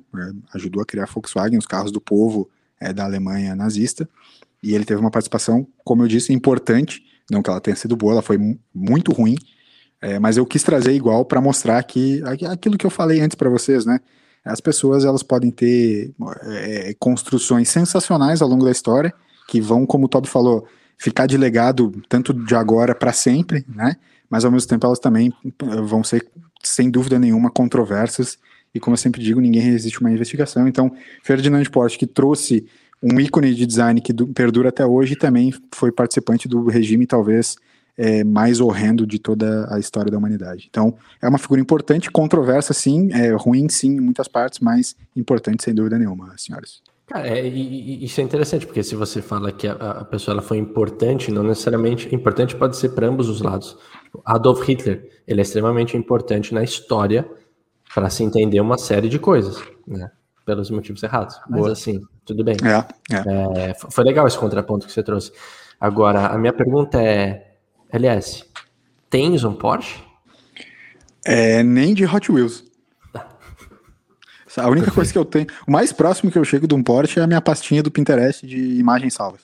[0.53, 4.07] ajudou a criar a Volkswagen, os carros do povo é, da Alemanha nazista,
[4.61, 8.13] e ele teve uma participação, como eu disse, importante, não que ela tenha sido boa,
[8.13, 8.37] ela foi
[8.73, 9.35] muito ruim,
[10.01, 13.49] é, mas eu quis trazer igual para mostrar que aquilo que eu falei antes para
[13.49, 13.99] vocês, né,
[14.43, 16.13] as pessoas elas podem ter
[16.43, 19.13] é, construções sensacionais ao longo da história,
[19.47, 20.67] que vão, como o Toby falou,
[20.97, 23.95] ficar de legado tanto de agora para sempre, né?
[24.29, 26.25] Mas ao mesmo tempo elas também eh, vão ser,
[26.63, 28.37] sem dúvida nenhuma, controversas.
[28.73, 30.67] E como eu sempre digo, ninguém resiste uma investigação.
[30.67, 30.91] Então,
[31.21, 32.65] Ferdinand Porsche, que trouxe
[33.01, 37.57] um ícone de design que perdura até hoje, também foi participante do regime, talvez
[37.97, 40.67] é, mais horrendo de toda a história da humanidade.
[40.69, 45.63] Então, é uma figura importante, controversa sim, é ruim sim em muitas partes, mas importante
[45.63, 46.81] sem dúvida nenhuma, senhoras.
[47.07, 50.41] Cara, é, e, isso é interessante, porque se você fala que a, a, pessoa ela
[50.41, 53.77] foi importante, não necessariamente importante pode ser para ambos os lados.
[54.25, 57.29] Adolf Hitler, ele é extremamente importante na história
[57.93, 60.11] para se entender uma série de coisas, né?
[60.45, 61.39] Pelos motivos errados.
[61.49, 61.71] Mas Boa.
[61.71, 62.55] assim, tudo bem.
[62.63, 63.69] É, é.
[63.69, 65.31] É, foi legal esse contraponto que você trouxe.
[65.79, 67.55] Agora, a minha pergunta é:
[67.91, 68.45] LS,
[69.09, 70.01] tens um Porsche?
[71.25, 72.72] É, nem de Hot Wheels.
[74.57, 77.19] A única coisa que eu tenho, o mais próximo que eu chego de um Porsche
[77.19, 79.41] é a minha pastinha do Pinterest de imagens salvas.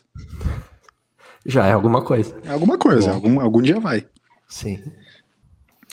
[1.46, 2.36] Já é alguma coisa.
[2.44, 4.06] É alguma coisa, algum, algum dia vai.
[4.48, 4.82] Sim.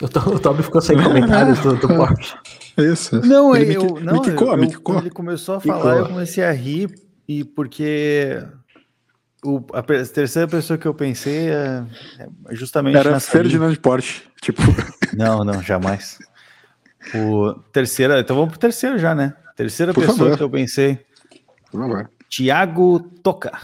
[0.01, 0.07] O,
[0.39, 2.35] Toby ficou sem comentários do, do Porsche.
[2.77, 3.19] Isso.
[3.25, 4.99] Não, ele eu, me, não, me quicou, eu, me quicou.
[4.99, 5.91] Ele começou a falar, quicou.
[5.93, 6.93] eu comecei a rir,
[7.27, 8.43] e porque
[9.43, 11.83] o, a terceira pessoa que eu pensei é,
[12.49, 12.95] é justamente.
[12.95, 13.79] Era Ferdinand linha.
[13.79, 14.23] Porsche.
[14.41, 14.61] Tipo.
[15.15, 16.19] Não, não, jamais.
[17.15, 19.33] O terceira, então vamos pro terceiro já, né?
[19.55, 20.37] Terceira Por pessoa favor.
[20.37, 20.99] que eu pensei.
[21.71, 22.09] Por favor.
[22.29, 23.51] Tiago Toca.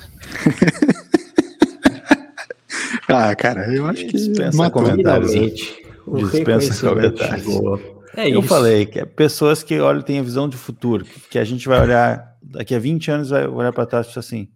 [3.09, 4.13] ah, cara, eu acho que.
[4.13, 5.31] Dispensa comentários.
[5.31, 7.47] Dispensa comentários.
[8.15, 11.43] É eu falei que é pessoas que olham, têm a visão de futuro, que a
[11.43, 14.47] gente vai olhar daqui a 20 anos, vai olhar para trás e assim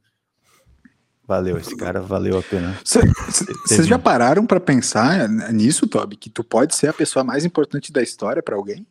[1.27, 2.79] Valeu, esse cara valeu a pena.
[2.85, 6.15] Vocês já pararam para pensar nisso, Toby?
[6.15, 8.87] Que tu pode ser a pessoa mais importante da história para alguém?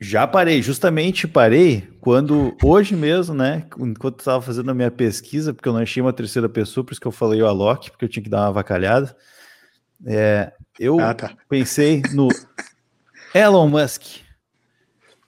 [0.00, 5.68] Já parei, justamente parei quando, hoje mesmo, né, enquanto estava fazendo a minha pesquisa, porque
[5.68, 8.08] eu não achei uma terceira pessoa, por isso que eu falei o Alok, porque eu
[8.08, 9.14] tinha que dar uma avacalhada.
[10.04, 11.36] É, eu ah, tá.
[11.48, 12.28] pensei no
[13.32, 14.22] Elon Musk.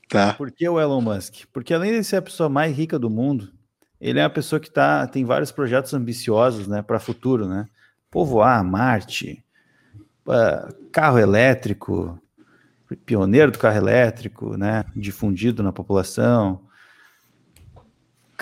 [0.08, 0.32] Tá.
[0.34, 1.44] Por que o Elon Musk?
[1.52, 3.53] Porque além de ser a pessoa mais rica do mundo,
[4.00, 7.66] ele é uma pessoa que tá, tem vários projetos ambiciosos né, para o futuro, né?
[8.10, 9.44] Povoar Marte,
[10.26, 12.20] uh, carro elétrico,
[13.06, 14.84] pioneiro do carro elétrico, né?
[14.94, 16.60] Difundido na população,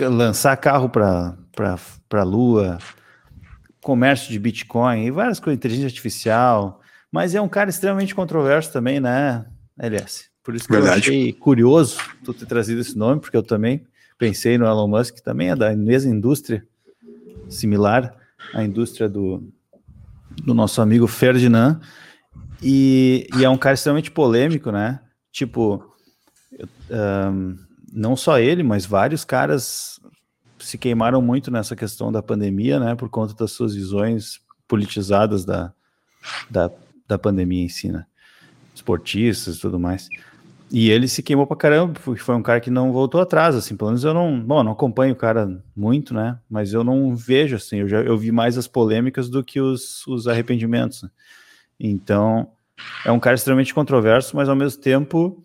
[0.00, 1.36] lançar carro para
[2.12, 2.78] a Lua,
[3.82, 6.80] comércio de Bitcoin e várias coisas, inteligência artificial.
[7.10, 9.44] Mas é um cara extremamente controverso também, né,
[9.78, 10.30] LS?
[10.42, 10.94] Por isso que Verdade.
[10.94, 13.86] eu achei curioso tu ter trazido esse nome, porque eu também
[14.22, 16.64] pensei no Elon Musk, que também é da mesma indústria,
[17.48, 18.14] similar
[18.54, 19.42] à indústria do,
[20.44, 21.80] do nosso amigo Ferdinand,
[22.62, 25.00] e, e é um cara extremamente polêmico, né?
[25.32, 25.92] Tipo,
[26.88, 27.58] um,
[27.92, 29.98] não só ele, mas vários caras
[30.56, 32.94] se queimaram muito nessa questão da pandemia, né?
[32.94, 35.72] Por conta das suas visões politizadas da,
[36.48, 36.70] da,
[37.08, 38.06] da pandemia em si, né?
[38.72, 40.08] Esportistas e tudo mais.
[40.72, 43.76] E ele se queimou pra caramba, porque foi um cara que não voltou atrás, assim,
[43.76, 47.56] pelo menos eu não, bom, não acompanho o cara muito, né, mas eu não vejo,
[47.56, 51.10] assim, eu já eu vi mais as polêmicas do que os, os arrependimentos, né?
[51.78, 52.50] então,
[53.04, 55.44] é um cara extremamente controverso, mas ao mesmo tempo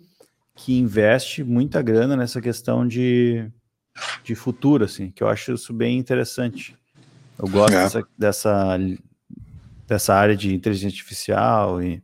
[0.56, 3.52] que investe muita grana nessa questão de,
[4.24, 6.74] de futuro, assim, que eu acho isso bem interessante.
[7.38, 7.84] Eu gosto é.
[7.84, 8.80] dessa, dessa,
[9.86, 12.02] dessa área de inteligência artificial e,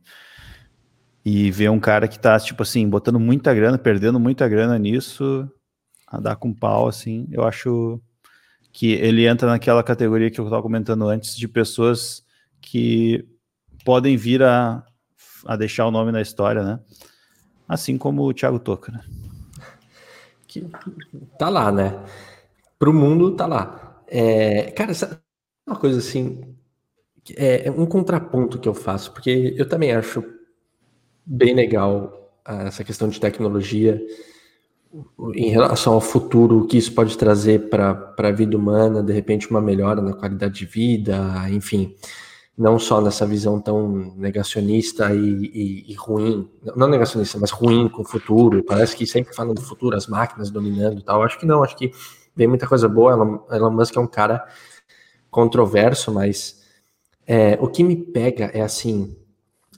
[1.24, 5.50] e ver um cara que tá, tipo assim, botando muita grana, perdendo muita grana nisso,
[6.06, 8.00] a dar com pau, assim, eu acho
[8.72, 12.24] que ele entra naquela categoria que eu estava comentando antes de pessoas
[12.60, 13.26] que
[13.84, 14.84] podem vir a,
[15.46, 16.80] a deixar o nome na história, né?
[17.68, 19.00] Assim como o Thiago Toca, né?
[20.46, 20.68] Que
[21.38, 22.04] tá lá, né?
[22.78, 24.02] Pro mundo tá lá.
[24.08, 24.92] É, cara,
[25.66, 26.54] uma coisa assim,
[27.36, 30.22] é um contraponto que eu faço, porque eu também acho
[31.24, 34.00] bem legal ah, essa questão de tecnologia
[35.34, 39.50] em relação ao futuro, o que isso pode trazer para a vida humana, de repente
[39.50, 41.18] uma melhora na qualidade de vida,
[41.50, 41.96] enfim,
[42.56, 48.02] não só nessa visão tão negacionista e, e, e ruim, não negacionista, mas ruim com
[48.02, 51.46] o futuro, parece que sempre falam do futuro, as máquinas dominando e tal, acho que
[51.46, 51.90] não, acho que
[52.36, 53.12] vem muita coisa boa,
[53.50, 54.46] Elon, Musk é um cara
[55.28, 56.62] controverso, mas
[57.26, 59.16] é, o que me pega é assim,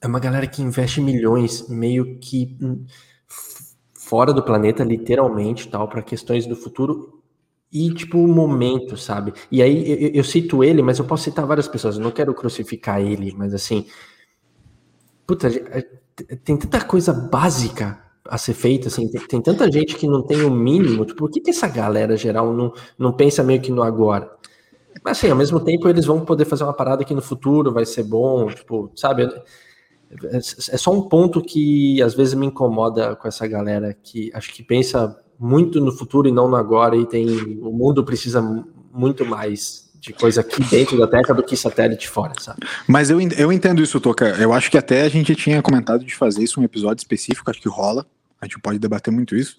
[0.01, 2.57] é uma galera que investe milhões meio que
[3.95, 7.23] fora do planeta, literalmente, tal, para questões do futuro
[7.73, 9.33] e, tipo, o momento, sabe?
[9.51, 12.33] E aí eu, eu, cito ele, mas eu posso citar várias pessoas, eu não quero
[12.35, 13.87] crucificar ele, mas assim.
[15.27, 15.51] Puta,
[16.45, 20.43] tem tanta coisa básica a ser feita, assim, tem, tem tanta gente que não tem
[20.43, 23.83] o mínimo, tipo, por que, que essa galera geral não, não pensa meio que no
[23.83, 24.31] agora?
[25.05, 27.85] Mas assim, ao mesmo tempo eles vão poder fazer uma parada que no futuro vai
[27.85, 29.29] ser bom, tipo, sabe?
[30.11, 30.41] É, é
[30.77, 35.19] só um ponto que às vezes me incomoda com essa galera que acho que pensa
[35.39, 37.29] muito no futuro e não no agora, e tem
[37.61, 38.41] o mundo precisa
[38.93, 42.61] muito mais de coisa aqui dentro da Terra do que satélite fora, sabe?
[42.87, 44.29] Mas eu, eu entendo isso, Toca.
[44.41, 47.61] Eu acho que até a gente tinha comentado de fazer isso um episódio específico, acho
[47.61, 48.07] que rola.
[48.41, 49.57] A gente pode debater muito isso.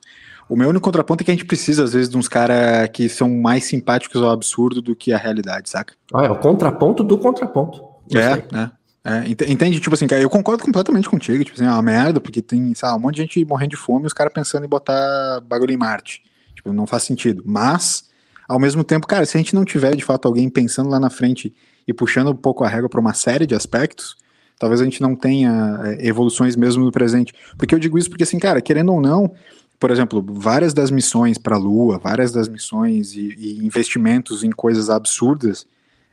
[0.50, 3.10] O meu único contraponto é que a gente precisa, às vezes, de uns caras que
[3.10, 5.94] são mais simpáticos ao absurdo do que a realidade, saca?
[6.14, 7.84] Ah, é o contraponto do contraponto.
[8.14, 8.72] É, é.
[9.10, 9.80] É, entende?
[9.80, 11.42] Tipo assim, cara, eu concordo completamente contigo.
[11.42, 14.04] Tipo assim, é uma merda, porque tem, sabe, um monte de gente morrendo de fome
[14.04, 16.22] e os caras pensando em botar bagulho em Marte.
[16.54, 17.42] Tipo, não faz sentido.
[17.46, 18.10] Mas,
[18.50, 21.10] ao mesmo tempo, cara, se a gente não tiver de fato alguém pensando lá na
[21.10, 21.56] frente
[21.88, 24.18] e puxando um pouco a regra para uma série de aspectos,
[24.60, 27.34] talvez a gente não tenha é, evoluções mesmo no presente.
[27.58, 29.34] Porque eu digo isso porque, assim, cara, querendo ou não,
[29.80, 34.52] por exemplo, várias das missões para a Lua, várias das missões e, e investimentos em
[34.52, 35.66] coisas absurdas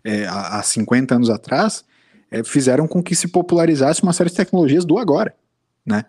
[0.04, 1.84] é, há 50 anos atrás
[2.30, 5.34] é, fizeram com que se popularizasse uma série de tecnologias do agora,
[5.84, 6.04] né?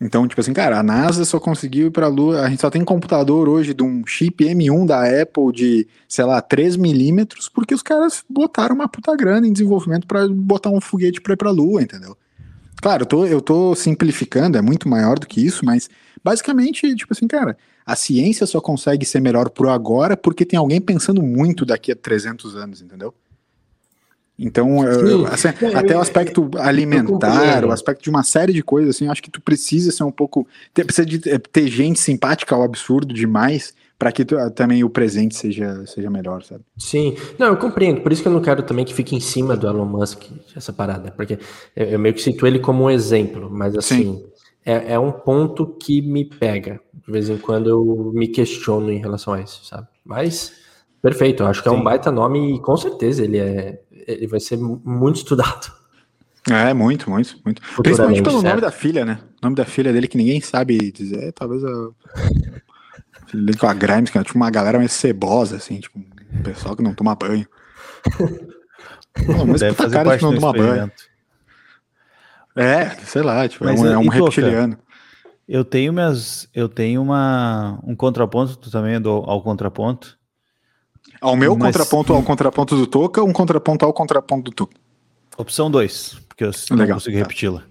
[0.00, 2.70] Então, tipo assim, cara, a NASA só conseguiu ir para a Lua, a gente só
[2.70, 7.74] tem computador hoje de um chip M1 da Apple de, sei lá, 3 milímetros, porque
[7.74, 11.50] os caras botaram uma puta grana em desenvolvimento para botar um foguete para ir para
[11.50, 12.16] a Lua, entendeu?
[12.80, 15.90] Claro, eu tô, eu tô simplificando, é muito maior do que isso, mas
[16.24, 20.80] basicamente, tipo assim, cara, a ciência só consegue ser melhor pro agora porque tem alguém
[20.80, 23.14] pensando muito daqui a 300 anos, entendeu?
[24.42, 28.96] Então, Sim, assim, é, até o aspecto alimentar, o aspecto de uma série de coisas,
[28.96, 30.46] assim, acho que tu precisa ser um pouco.
[30.72, 34.88] Ter, precisa de é, ter gente simpática ao absurdo demais para que tu, também o
[34.88, 36.64] presente seja, seja melhor, sabe?
[36.78, 38.00] Sim, não, eu compreendo.
[38.00, 40.22] Por isso que eu não quero também que fique em cima do Elon Musk
[40.56, 41.38] essa parada, porque
[41.76, 44.24] eu, eu meio que cito ele como um exemplo, mas assim,
[44.64, 46.80] é, é um ponto que me pega.
[47.06, 49.86] De vez em quando eu me questiono em relação a isso, sabe?
[50.02, 50.58] Mas.
[51.02, 51.76] Perfeito, acho que Sim.
[51.76, 55.72] é um baita nome e com certeza ele é ele vai ser muito estudado.
[56.48, 57.60] É, muito, muito, muito.
[57.82, 58.48] Principalmente pelo certo.
[58.48, 59.18] nome da filha, né?
[59.42, 61.88] O nome da filha dele que ninguém sabe dizer, talvez a.
[63.32, 66.74] Dele com a Grimes, que é tipo uma galera mais cebosa, assim, tipo, um pessoal
[66.74, 67.46] que não toma banho.
[69.26, 70.90] Não, mas Deve fazer cara que não toma banho.
[72.56, 74.78] É, sei lá, tipo, é mas, é um, é um reptiliano.
[75.48, 76.48] Eu tenho minhas.
[76.54, 80.16] Eu tenho uma, um contraponto também ao contraponto.
[81.20, 81.76] Ao meu Mas...
[81.76, 84.74] contraponto ao contraponto do Toca um contraponto ao contraponto do Toca?
[85.36, 87.22] Opção 2, porque eu não Legal, consigo tá.
[87.22, 87.64] repeti-la.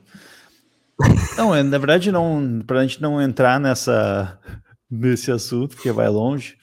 [1.37, 4.37] Não, é, na verdade, não, pra gente não entrar nessa,
[4.89, 6.57] nesse assunto, porque vai longe,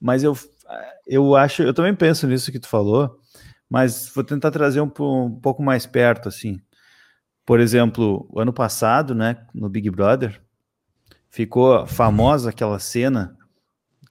[0.00, 0.36] mas eu,
[1.06, 3.18] eu acho, eu também penso nisso que tu falou,
[3.68, 6.60] mas vou tentar trazer um, um pouco mais perto, assim.
[7.44, 10.40] Por exemplo, o ano passado, né, no Big Brother,
[11.28, 13.36] ficou famosa aquela cena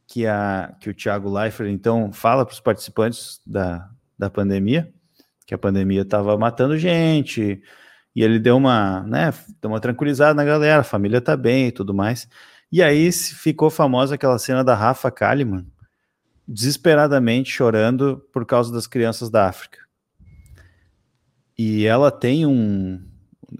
[0.07, 4.91] que, a, que o Thiago Leifert, então, fala para os participantes da, da pandemia,
[5.45, 7.61] que a pandemia estava matando gente,
[8.15, 11.71] e ele deu uma, né, deu uma tranquilizada na galera, a família tá bem e
[11.71, 12.27] tudo mais.
[12.71, 15.67] E aí ficou famosa aquela cena da Rafa Kalimann,
[16.47, 19.79] desesperadamente chorando por causa das crianças da África.
[21.57, 22.99] E ela tem um,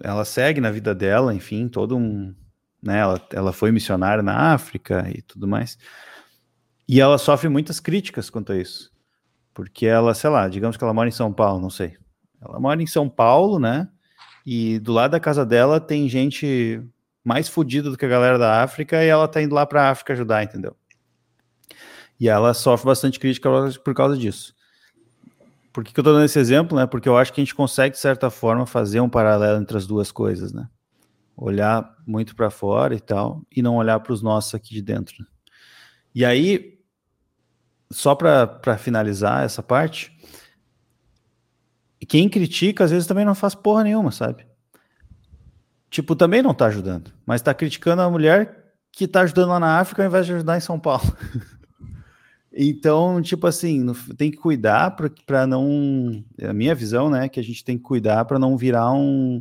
[0.02, 2.34] ela segue na vida dela, enfim, todo um.
[2.82, 5.78] Né, ela, ela foi missionária na África e tudo mais.
[6.88, 8.92] E ela sofre muitas críticas quanto a isso.
[9.52, 11.96] Porque ela, sei lá, digamos que ela mora em São Paulo, não sei.
[12.40, 13.88] Ela mora em São Paulo, né?
[14.44, 16.82] E do lado da casa dela tem gente
[17.24, 20.12] mais fodida do que a galera da África e ela tá indo lá pra África
[20.12, 20.76] ajudar, entendeu?
[22.20, 23.48] E ela sofre bastante crítica
[23.82, 24.54] por causa disso.
[25.72, 26.86] Por que, que eu tô dando esse exemplo, né?
[26.86, 29.86] Porque eu acho que a gente consegue, de certa forma, fazer um paralelo entre as
[29.86, 30.68] duas coisas, né?
[31.36, 35.16] Olhar muito para fora e tal, e não olhar para os nossos aqui de dentro.
[36.14, 36.73] E aí,
[37.94, 40.12] só para finalizar essa parte,
[42.08, 44.44] quem critica às vezes também não faz porra nenhuma, sabe?
[45.88, 49.78] Tipo, também não tá ajudando, mas tá criticando a mulher que tá ajudando lá na
[49.78, 51.16] África ao invés de ajudar em São Paulo.
[52.52, 53.86] então, tipo assim,
[54.16, 56.24] tem que cuidar para não.
[56.42, 59.40] A minha visão, né, que a gente tem que cuidar para não virar um,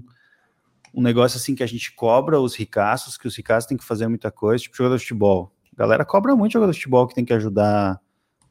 [0.93, 4.08] um negócio assim que a gente cobra os ricaços, que os ricaços têm que fazer
[4.08, 5.51] muita coisa, tipo jogador de futebol.
[5.76, 7.99] A galera cobra muito jogador de futebol que tem que ajudar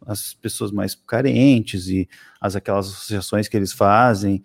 [0.07, 2.09] as pessoas mais carentes e
[2.41, 4.43] as aquelas associações que eles fazem.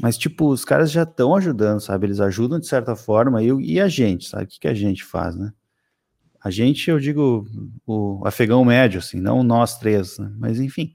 [0.00, 2.06] Mas, tipo, os caras já estão ajudando, sabe?
[2.06, 3.42] Eles ajudam de certa forma.
[3.42, 4.44] E, e a gente, sabe?
[4.44, 5.52] O que, que a gente faz, né?
[6.42, 7.46] A gente, eu digo,
[7.86, 10.30] o afegão médio, assim, não nós três, né?
[10.38, 10.94] Mas, enfim.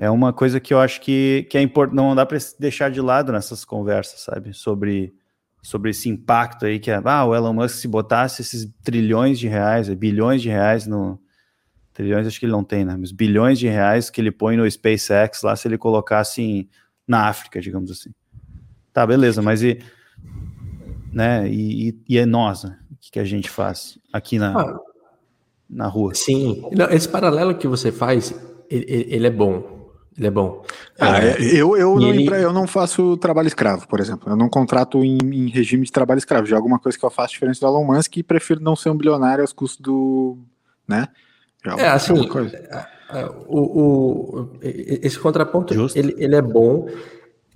[0.00, 3.00] É uma coisa que eu acho que, que é importante, não dá para deixar de
[3.00, 4.54] lado nessas conversas, sabe?
[4.54, 5.12] Sobre,
[5.60, 9.48] sobre esse impacto aí que é, ah, o Elon Musk se botasse esses trilhões de
[9.48, 11.20] reais, bilhões de reais no,
[11.98, 12.96] trilhões acho que ele não tem, né?
[12.96, 16.68] Mas bilhões de reais que ele põe no SpaceX lá se ele colocasse em,
[17.06, 18.10] na África, digamos assim.
[18.92, 19.80] Tá, beleza, mas e,
[21.12, 21.48] né?
[21.48, 22.78] E, e, e é nós, né?
[22.92, 24.78] O que, que, a gente faz aqui na, ah,
[25.68, 26.14] na rua?
[26.14, 28.32] Sim, não, esse paralelo que você faz,
[28.70, 29.90] ele, ele é bom.
[30.16, 30.64] Ele é bom.
[31.00, 32.28] Ah, é, eu, eu, não, ele...
[32.28, 34.30] eu não faço trabalho escravo, por exemplo.
[34.30, 36.46] Eu não contrato em, em, regime de trabalho escravo.
[36.46, 38.90] Já é alguma coisa que eu faço diferente do Elon Musk e prefiro não ser
[38.90, 40.38] um bilionário aos custos do.
[40.86, 41.08] né?
[41.64, 46.88] É, é assim, é, é, o, o, esse contraponto ele, ele é bom.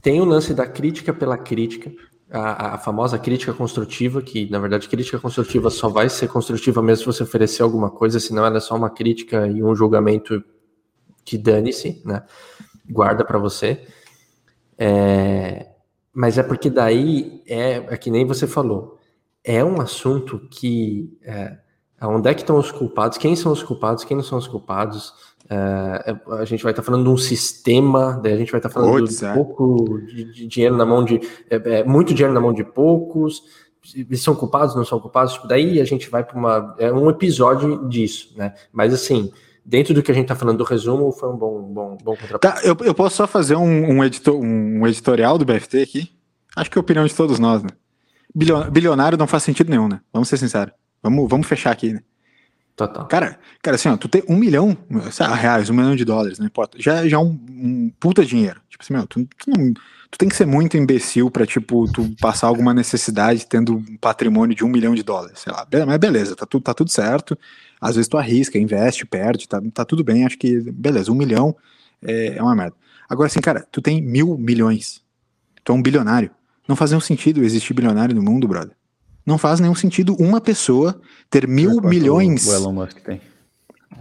[0.01, 1.93] Tem o lance da crítica pela crítica,
[2.31, 7.05] a, a, famosa crítica construtiva, que na verdade crítica construtiva só vai ser construtiva mesmo
[7.05, 10.43] se você oferecer alguma coisa, senão ela é só uma crítica e um julgamento
[11.25, 12.25] que dane-se, né?
[12.91, 13.87] Guarda para você.
[14.77, 15.69] É,
[16.13, 18.99] mas é porque daí é, é, que nem você falou,
[19.45, 21.57] é um assunto que é,
[22.09, 23.19] Onde é que estão os culpados?
[23.19, 24.05] Quem são os culpados?
[24.05, 25.13] Quem não são os culpados?
[25.49, 28.69] É, a gente vai estar tá falando de um sistema, daí a gente vai estar
[28.69, 29.35] tá falando Puts, de é.
[29.35, 33.43] pouco de, de, dinheiro na mão de é, é, muito dinheiro na mão de poucos.
[33.95, 35.35] Eles são culpados, não são culpados?
[35.35, 38.55] Tipo, daí a gente vai para é um episódio disso, né?
[38.73, 39.31] Mas assim,
[39.65, 42.61] dentro do que a gente está falando do resumo, foi um bom bom bom Tá,
[42.63, 46.11] eu, eu posso só fazer um, um, editor, um editorial do BFT aqui.
[46.57, 47.71] Acho que é a opinião de todos nós, né?
[48.35, 50.01] Bilionário não faz sentido nenhum, né?
[50.13, 50.73] Vamos ser sinceros.
[51.03, 52.01] Vamos, vamos fechar aqui, né?
[52.75, 53.07] Total.
[53.07, 54.77] Cara, cara, assim, ó, tu tem um milhão,
[55.11, 56.81] sabe, reais, um milhão de dólares, não importa.
[56.81, 58.61] Já, já é um, um puta dinheiro.
[58.69, 62.15] Tipo assim, meu, tu, tu, não, tu tem que ser muito imbecil pra, tipo, tu
[62.19, 65.67] passar alguma necessidade tendo um patrimônio de um milhão de dólares, sei lá.
[65.87, 67.39] Mas beleza, tá tudo, tá tudo certo.
[67.81, 70.25] Às vezes tu arrisca, investe, perde, tá, tá tudo bem.
[70.25, 71.55] Acho que, beleza, um milhão
[72.03, 72.77] é, é uma merda.
[73.09, 75.03] Agora, assim, cara, tu tem mil milhões.
[75.63, 76.31] Tu é um bilionário.
[76.67, 78.75] Não faz nenhum sentido existir bilionário no mundo, brother.
[79.25, 81.01] Não faz nenhum sentido uma pessoa
[81.31, 82.47] ter mil é milhões.
[82.47, 83.21] O Elon Musk tem.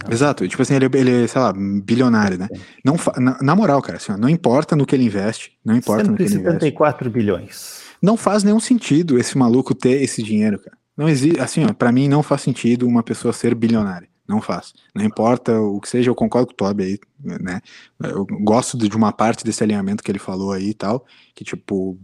[0.10, 2.48] Exato, tipo assim, ele, ele sei lá, bilionário, né?
[2.84, 6.04] Não na, na, moral, cara, assim, ó, não importa no que ele investe, não importa
[6.04, 7.10] no que ele investe.
[7.10, 7.82] bilhões.
[8.02, 10.76] Não faz nenhum sentido esse maluco ter esse dinheiro, cara.
[10.98, 14.08] Não existe, assim, ó, pra mim não faz sentido uma pessoa ser bilionária.
[14.28, 14.74] Não faz.
[14.96, 17.00] Não importa o que seja, eu concordo com o Toby aí,
[17.42, 17.60] né?
[18.02, 21.06] Eu gosto de uma parte desse alinhamento que ele falou aí e tal,
[21.36, 22.00] que tipo,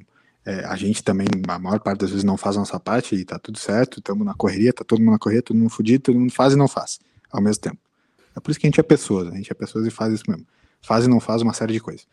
[0.48, 3.26] é, a gente também, a maior parte das vezes, não faz a nossa parte e
[3.26, 6.18] tá tudo certo, estamos na correria, tá todo mundo na correria, todo mundo fudido, todo
[6.18, 7.78] mundo faz e não faz, ao mesmo tempo.
[8.34, 10.24] É por isso que a gente é pessoas, a gente é pessoas e faz isso
[10.26, 10.46] mesmo.
[10.82, 12.08] Faz e não faz uma série de coisas.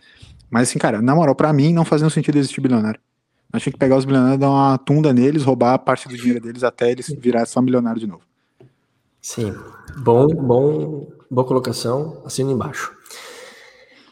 [0.51, 2.99] Mas assim, cara, na moral, pra mim não faz nenhum sentido existir bilionário.
[3.53, 6.41] Nós tinha que pegar os bilionários, dar uma tunda neles, roubar a parte do dinheiro
[6.41, 8.24] deles até eles virarem só milionário de novo.
[9.22, 9.55] Sim,
[9.99, 12.93] bom, bom, boa colocação, assino embaixo.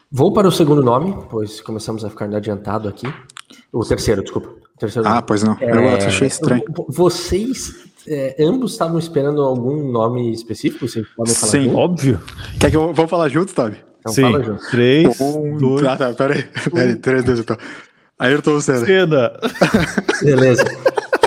[0.09, 3.07] Vou para o segundo nome, pois começamos a ficar adiantado aqui.
[3.71, 4.49] O terceiro, desculpa.
[4.49, 5.57] O terceiro ah, pois não.
[5.59, 6.63] Eu é, achei estranho.
[6.87, 10.87] Vocês é, ambos estavam esperando algum nome específico?
[10.87, 11.77] Vocês podem falar Sim, junto?
[11.77, 12.21] óbvio.
[12.59, 13.77] Quer que eu vou falar junto, Toby?
[13.99, 14.21] Então Sim.
[14.23, 14.69] fala junto.
[14.69, 15.85] Três, um, dois...
[15.85, 16.43] Ah, tá, peraí.
[16.71, 17.57] Peraí, três, dois, então.
[18.19, 18.85] Ayrton Senna.
[18.85, 19.39] Senna.
[20.21, 20.63] Beleza.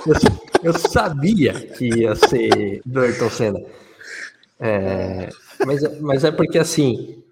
[0.07, 3.61] Eu, eu, sabia que ia ser do Ayrton Senna.
[4.61, 5.29] É,
[5.65, 7.23] mas, mas é porque, assim,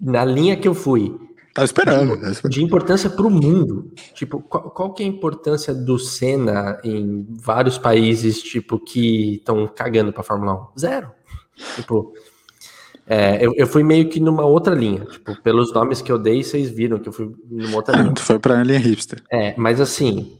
[0.00, 1.14] na linha que eu fui,
[1.58, 2.16] Tá esperando.
[2.16, 3.92] De, tá de importância para o mundo.
[4.14, 9.66] Tipo, qual, qual, que é a importância do Senna em vários países, tipo, que estão
[9.66, 10.78] cagando para Fórmula 1?
[10.78, 11.10] Zero.
[11.74, 12.12] Tipo,
[13.06, 15.04] é, eu, eu fui meio que numa outra linha.
[15.06, 18.14] Tipo, pelos nomes que eu dei, vocês viram que eu fui numa outra linha.
[18.14, 19.22] Tu foi para a linha hipster.
[19.30, 20.38] É, mas assim,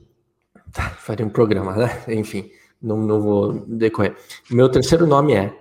[0.73, 2.03] tá, faria um programa, né?
[2.09, 2.49] Enfim,
[2.81, 4.15] não, não vou decorrer.
[4.51, 5.53] Meu terceiro nome é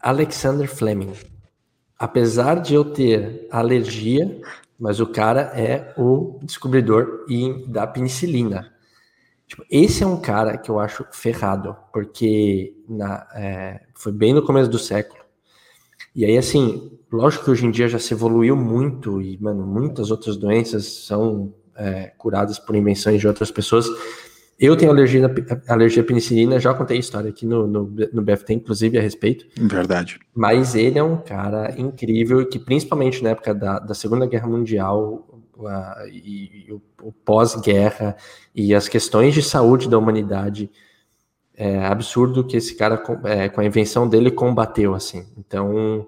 [0.00, 1.14] Alexander Fleming.
[1.98, 4.40] Apesar de eu ter alergia,
[4.78, 7.24] mas o cara é o descobridor
[7.68, 8.72] da penicilina.
[9.46, 14.44] Tipo, esse é um cara que eu acho ferrado, porque na, é, foi bem no
[14.44, 15.22] começo do século.
[16.14, 20.10] E aí, assim, lógico que hoje em dia já se evoluiu muito e, mano, muitas
[20.10, 23.86] outras doenças são é, curadas por invenções de outras pessoas.
[24.58, 25.28] Eu tenho alergia,
[25.68, 29.46] alergia à penicilina, já contei a história aqui no, no, no BFT, inclusive, a respeito.
[29.56, 30.20] Verdade.
[30.34, 35.26] Mas ele é um cara incrível que, principalmente na época da, da Segunda Guerra Mundial
[35.56, 38.16] uh, e, e, o, o pós-guerra
[38.54, 40.70] e as questões de saúde da humanidade,
[41.56, 45.26] é absurdo que esse cara, é, com a invenção dele, combateu, assim.
[45.36, 46.06] Então,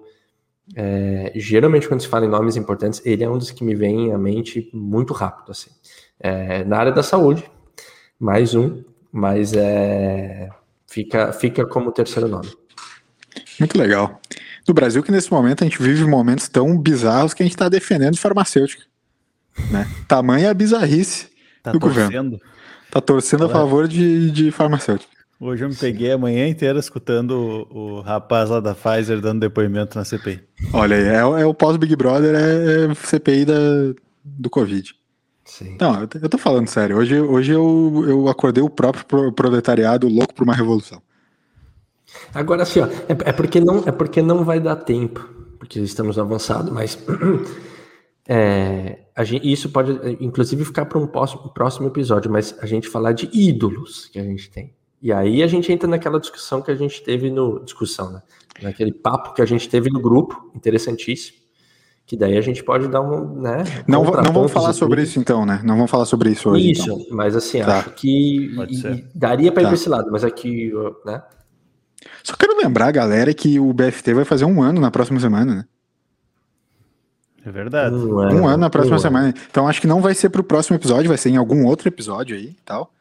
[0.75, 4.11] é, geralmente quando se fala em nomes importantes, ele é um dos que me vem
[4.13, 5.71] à mente muito rápido, assim.
[6.19, 7.49] É, na área da saúde,
[8.19, 10.49] mais um, mas é,
[10.87, 12.49] fica, fica como terceiro nome.
[13.59, 14.19] Muito legal.
[14.67, 17.69] No Brasil, que nesse momento a gente vive momentos tão bizarros que a gente está
[17.69, 18.83] defendendo farmacêutica.
[19.71, 19.87] Né?
[20.07, 21.29] Tamanha a bizarrice
[21.63, 22.05] tá do torcendo.
[22.05, 22.39] governo.
[22.85, 25.17] Está torcendo a favor de, de farmacêutica.
[25.39, 29.41] Hoje eu me peguei a manhã inteira escutando o, o, rapaz lá da Pfizer dando
[29.41, 30.41] depoimento na CPI.
[30.73, 33.53] Olha aí, é, é o pós-Big Brother, é, é CPI da,
[34.23, 34.95] do Covid.
[35.47, 35.77] Sim.
[35.79, 36.97] Não, eu tô falando sério.
[36.97, 41.01] Hoje, hoje eu, eu acordei o próprio proletariado louco por uma revolução.
[42.33, 45.27] Agora, assim, ó, é, é, porque não, é porque não vai dar tempo,
[45.57, 46.99] porque estamos avançados, mas
[48.27, 53.13] é, gente, isso pode, inclusive, ficar para um próximo, próximo episódio, mas a gente falar
[53.13, 54.75] de ídolos que a gente tem.
[55.01, 57.63] E aí a gente entra naquela discussão que a gente teve no.
[57.63, 58.21] Discussão, né?
[58.61, 61.46] Naquele papo que a gente teve no grupo, interessantíssimo
[62.07, 63.65] que daí a gente pode dar um, né?
[63.85, 65.59] Não, não vamos falar sobre isso então, né?
[65.61, 66.71] Não vamos falar sobre isso hoje.
[66.71, 67.05] Isso, então.
[67.11, 67.79] mas assim, tá.
[67.79, 68.49] acho que
[69.13, 69.69] daria para ir tá.
[69.69, 70.71] para esse lado, mas aqui,
[71.05, 71.21] né?
[72.23, 75.65] Só quero lembrar, galera, que o BFT vai fazer um ano na próxima semana, né?
[77.45, 77.93] É verdade.
[77.93, 79.25] Um, ano, um ano na próxima um semana.
[79.27, 79.35] Ano.
[79.51, 81.89] Então acho que não vai ser para o próximo episódio, vai ser em algum outro
[81.89, 82.93] episódio aí tal.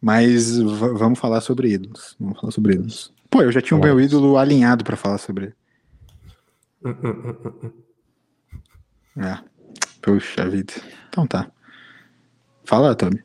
[0.00, 2.16] Mas vamos falar sobre ídolos.
[2.18, 3.12] Vamos falar sobre ídolos.
[3.30, 5.54] Pô, eu já tinha o meu ídolo alinhado para falar sobre ele.
[6.84, 7.70] Hum, hum, hum,
[9.18, 9.38] é.
[10.02, 10.72] Puxa vida.
[11.08, 11.50] Então tá.
[12.64, 13.22] Fala, Tommy.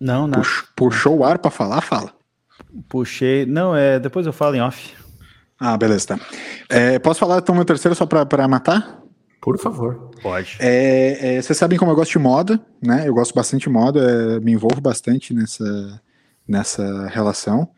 [0.00, 0.40] Não, não.
[0.40, 1.80] Pux, puxou o ar pra falar?
[1.80, 2.12] Fala.
[2.88, 3.46] Puxei.
[3.46, 3.98] Não, é.
[3.98, 4.94] Depois eu falo em off.
[5.58, 6.20] Ah, beleza, tá.
[6.68, 9.00] É, posso falar então meu terceiro só pra, pra matar?
[9.40, 10.10] Por favor.
[10.22, 10.56] Pode.
[10.60, 13.06] É, é, vocês sabem como eu gosto de moda, né?
[13.06, 16.00] Eu gosto bastante de moda, é, me envolvo bastante nessa,
[16.46, 17.68] nessa relação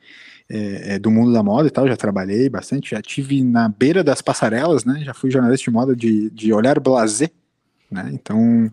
[0.50, 4.04] é, é, do mundo da moda e tal, já trabalhei bastante, já tive na beira
[4.04, 5.02] das passarelas, né?
[5.04, 7.30] Já fui jornalista de moda de, de olhar blazer,
[7.90, 8.10] né?
[8.12, 8.70] Então,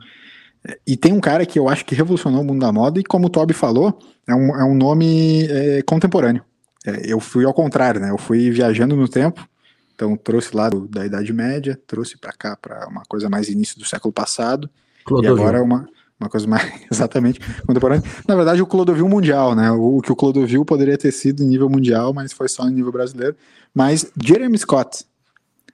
[0.85, 3.27] e tem um cara que eu acho que revolucionou o mundo da moda e como
[3.27, 3.97] o Toby falou,
[4.27, 6.43] é um, é um nome é, contemporâneo.
[6.85, 8.09] É, eu fui ao contrário, né?
[8.09, 9.47] Eu fui viajando no tempo,
[9.95, 13.79] então trouxe lá do, da Idade Média, trouxe para cá para uma coisa mais início
[13.79, 14.69] do século passado
[15.05, 15.37] Clodovil.
[15.37, 15.87] e agora é uma
[16.21, 18.03] uma coisa mais exatamente contemporânea.
[18.27, 19.71] Na verdade, o Clodovil mundial, né?
[19.71, 22.71] O, o, que o Clodovil poderia ter sido em nível mundial, mas foi só em
[22.71, 23.35] nível brasileiro.
[23.73, 25.05] Mas Jeremy Scott,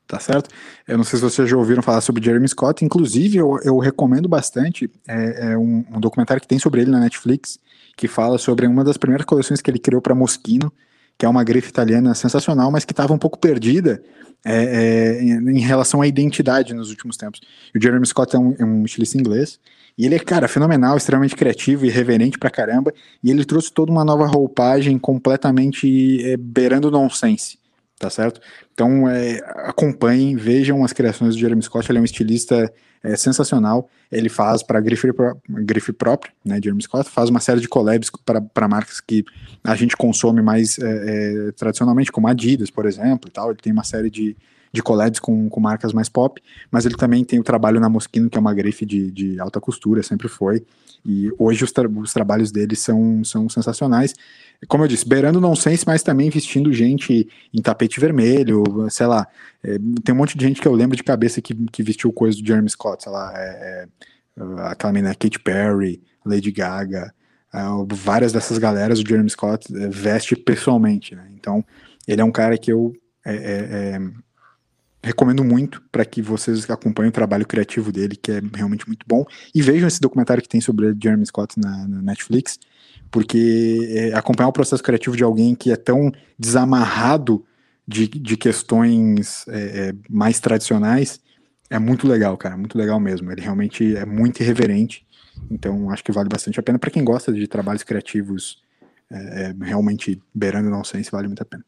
[0.08, 0.50] tá certo?
[0.88, 4.30] Eu não sei se vocês já ouviram falar sobre Jeremy Scott, inclusive eu, eu recomendo
[4.30, 7.60] bastante é, é um, um, documentário que tem sobre ele na Netflix,
[7.96, 10.72] que fala sobre uma das primeiras coleções que ele criou para Moschino,
[11.18, 14.02] que é uma grife italiana sensacional, mas que estava um pouco perdida
[14.46, 17.42] é, é, em, em, relação à identidade nos últimos tempos.
[17.76, 19.60] O Jeremy Scott é um, é um estilista inglês,
[19.98, 22.94] e ele é, cara, fenomenal, extremamente criativo e reverente pra caramba.
[23.24, 27.58] E ele trouxe toda uma nova roupagem completamente é, beirando nonsense,
[27.98, 28.40] tá certo?
[28.72, 31.92] Então, é, acompanhem, vejam as criações do Jeremy Scott.
[31.92, 32.72] Ele é um estilista
[33.02, 33.90] é, sensacional.
[34.12, 35.10] Ele faz para grife,
[35.50, 36.60] grife própria, né?
[36.64, 38.12] Jeremy Scott faz uma série de collabs
[38.54, 39.26] para marcas que
[39.64, 43.50] a gente consome mais é, tradicionalmente, como Adidas, por exemplo, e tal.
[43.50, 44.38] Ele tem uma série de
[44.78, 48.30] de collabs com, com marcas mais pop, mas ele também tem o trabalho na Moschino,
[48.30, 50.64] que é uma grife de, de alta costura, sempre foi,
[51.06, 54.14] e hoje os, tra os trabalhos dele são, são sensacionais.
[54.68, 59.28] Como eu disse, beirando nonsense, mas também vestindo gente em tapete vermelho, sei lá.
[59.64, 62.38] É, tem um monte de gente que eu lembro de cabeça que, que vestiu coisa
[62.40, 63.88] do Jeremy Scott, sei lá, é,
[64.38, 67.14] é, aquela menina Katy Perry, Lady Gaga,
[67.54, 67.60] é,
[67.94, 71.28] várias dessas galeras o Jeremy Scott é, veste pessoalmente, né?
[71.34, 71.64] Então,
[72.08, 72.94] ele é um cara que eu
[73.28, 74.00] é, é,
[75.08, 79.26] recomendo muito para que vocês acompanhem o trabalho criativo dele, que é realmente muito bom.
[79.54, 82.60] E vejam esse documentário que tem sobre Jeremy Scott na, na Netflix,
[83.10, 87.44] porque é, acompanhar o processo criativo de alguém que é tão desamarrado
[87.88, 91.20] de, de questões é, é mais tradicionais
[91.70, 93.32] é muito legal, cara, muito legal mesmo.
[93.32, 95.06] Ele realmente é muito irreverente,
[95.52, 98.62] então acho que vale bastante a pena para quem gosta de trabalhos criativos
[99.12, 101.64] é, é realmente beirando não sei se vale muito a pena.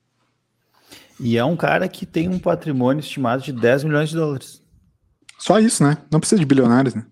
[1.19, 4.61] E é um cara que tem um patrimônio estimado de 10 milhões de dólares.
[5.37, 5.97] Só isso, né?
[6.11, 7.05] Não precisa de bilionários, né?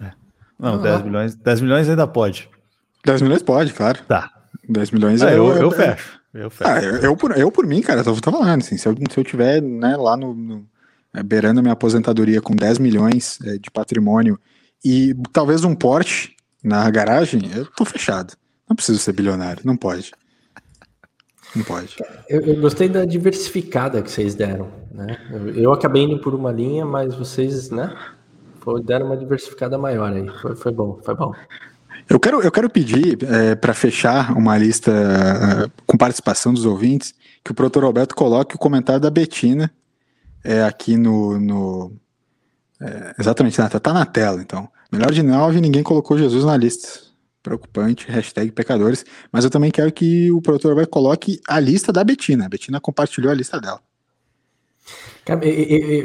[0.00, 0.12] É.
[0.58, 2.48] Não, ah, 10 milhões, 10 milhões ainda pode.
[3.04, 4.00] 10 milhões pode, claro.
[4.06, 4.30] Tá.
[4.68, 6.20] 10 milhões ah, é, eu, eu, eu fecho.
[6.34, 6.70] Eu, fecho.
[6.70, 9.18] Ah, eu, eu, por, eu, por mim, cara, eu tô falando, assim, se eu, se
[9.18, 10.66] eu tiver né, lá no, no
[11.14, 14.38] é, beirando a minha aposentadoria com 10 milhões é, de patrimônio
[14.84, 18.34] e talvez um Porsche na garagem, eu tô fechado.
[18.68, 20.12] Não preciso ser bilionário, não pode.
[21.54, 21.96] Não pode.
[22.28, 24.68] Eu, eu, gostei da diversificada que vocês deram.
[24.92, 25.18] Né?
[25.30, 27.96] Eu, eu, acabei indo por uma linha, mas vocês né,
[28.84, 30.28] deram uma diversificada maior aí.
[30.40, 31.32] Foi, foi bom, foi bom.
[32.08, 37.14] Eu quero, eu quero pedir, é, para fechar uma lista uh, com participação dos ouvintes,
[37.44, 39.70] que o Proto Roberto coloque o comentário da Betina
[40.42, 41.38] é, aqui no.
[41.38, 41.92] no
[42.80, 44.68] é, exatamente, tá, tá na tela, então.
[44.90, 47.07] Melhor de nove, ninguém colocou Jesus na lista
[47.42, 52.04] preocupante, hashtag pecadores, mas eu também quero que o produtor vai coloque a lista da
[52.04, 52.46] Betina.
[52.46, 53.80] A Betina compartilhou a lista dela.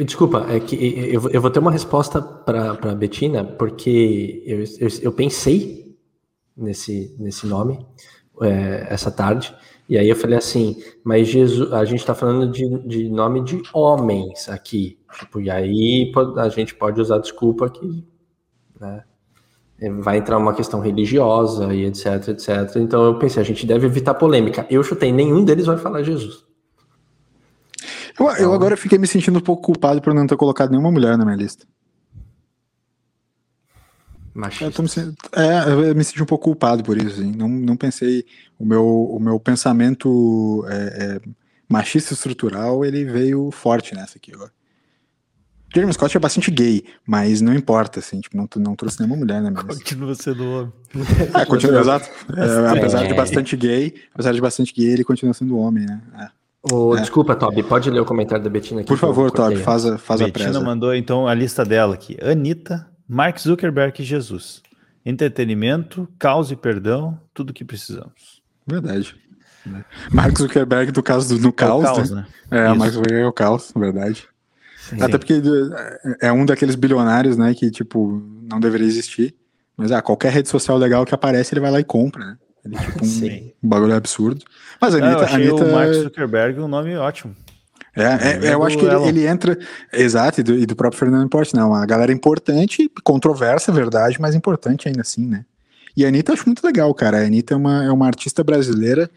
[0.04, 5.12] desculpa, é que eu, vou ter uma resposta para a Betina, porque eu, eu, eu,
[5.14, 5.98] pensei
[6.56, 7.86] nesse, nesse nome
[8.42, 9.56] é, essa tarde,
[9.88, 13.62] e aí eu falei assim, mas Jesus, a gente está falando de, de nome de
[13.74, 18.06] homens aqui, tipo, e aí a gente pode usar desculpa que,
[18.80, 19.06] né,
[19.90, 22.76] vai entrar uma questão religiosa e etc, etc.
[22.78, 24.66] Então eu pensei, a gente deve evitar polêmica.
[24.70, 26.44] Eu chutei, nenhum deles vai falar Jesus.
[28.20, 31.18] Eu, eu agora fiquei me sentindo um pouco culpado por não ter colocado nenhuma mulher
[31.18, 31.66] na minha lista.
[34.34, 34.82] Machista.
[34.82, 37.22] Eu me, é, eu me senti um pouco culpado por isso.
[37.22, 37.32] Assim.
[37.32, 38.26] Não, não pensei.
[38.58, 41.22] O meu, o meu pensamento é, é,
[41.70, 44.52] machista estrutural ele veio forte nessa aqui agora.
[45.74, 49.42] Jeremy Scott é bastante gay, mas não importa, assim, tipo, não, não trouxe nenhuma mulher,
[49.42, 49.50] né?
[49.52, 49.78] Mas...
[49.78, 50.74] Continua sendo homem.
[51.34, 52.10] É, continua, exato.
[52.38, 56.02] É, apesar de bastante gay, apesar de bastante gay, ele continua sendo homem, né?
[56.20, 56.28] É.
[56.72, 57.02] Oh, é.
[57.02, 58.88] Desculpa, Toby, pode ler o comentário da Betina aqui.
[58.88, 60.64] Por favor, Toby, faz a, faz Betina a presa.
[60.64, 62.18] mandou então a lista dela aqui.
[62.22, 64.62] Anitta, Mark Zuckerberg e Jesus.
[65.06, 68.42] Entretenimento, caos e perdão, tudo que precisamos.
[68.66, 69.16] Verdade.
[70.12, 72.26] Mark Zuckerberg do caso do no caos, é o caos né?
[72.52, 72.60] né?
[72.60, 74.28] É, Mark Zuckerberg é o caos, verdade.
[74.90, 75.02] Sim.
[75.02, 75.42] Até porque
[76.22, 79.34] é um daqueles bilionários, né, que, tipo, não deveria existir.
[79.78, 82.38] Mas, ah, qualquer rede social legal que aparece, ele vai lá e compra, né?
[82.64, 84.44] Ele é tipo um, um bagulho absurdo.
[84.80, 85.22] Mas a Anitta...
[85.22, 85.66] eu achei Anitta...
[85.66, 87.36] o Mark Zuckerberg um nome ótimo.
[87.96, 89.58] É, é, é eu acho que ele, ele, entra...
[89.92, 91.74] Exato, e do, e do próprio Fernando Porte, não.
[91.74, 95.46] A galera importante, controversa, verdade, mas importante ainda assim, né?
[95.96, 97.18] E a Anitta eu acho muito legal, cara.
[97.18, 99.10] A Anitta é uma, é uma artista brasileira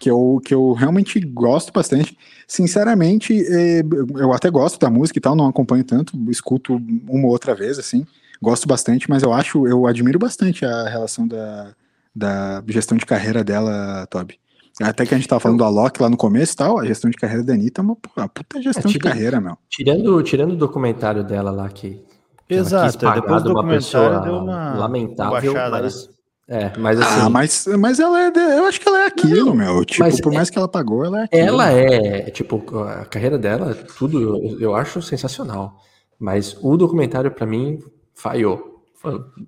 [0.00, 2.16] que eu, que eu realmente gosto bastante.
[2.48, 3.82] Sinceramente, é,
[4.16, 7.78] eu até gosto da música e tal, não acompanho tanto, escuto uma ou outra vez,
[7.78, 8.06] assim,
[8.42, 11.74] gosto bastante, mas eu acho, eu admiro bastante a relação da,
[12.16, 14.40] da gestão de carreira dela, Toby.
[14.80, 17.10] Até que a gente tava falando do Alok lá no começo e tal, a gestão
[17.10, 19.58] de carreira da Anitta é uma, uma puta gestão é, tira, de carreira, meu.
[19.68, 22.02] Tirando, tirando o documentário dela lá que.
[22.48, 26.14] Exato, depois do documentário deu uma lamentável, baixada, mas, né?
[26.50, 27.20] É, mas ah, assim.
[27.20, 28.30] Ah, mas, mas ela é.
[28.32, 29.84] De, eu acho que ela é aquilo, não, meu.
[29.84, 31.42] Tipo, por é mais que ela pagou, ela é aquilo.
[31.42, 35.80] Ela é, tipo, a carreira dela, tudo eu, eu acho sensacional.
[36.18, 37.78] Mas o documentário, para mim,
[38.12, 38.82] falhou.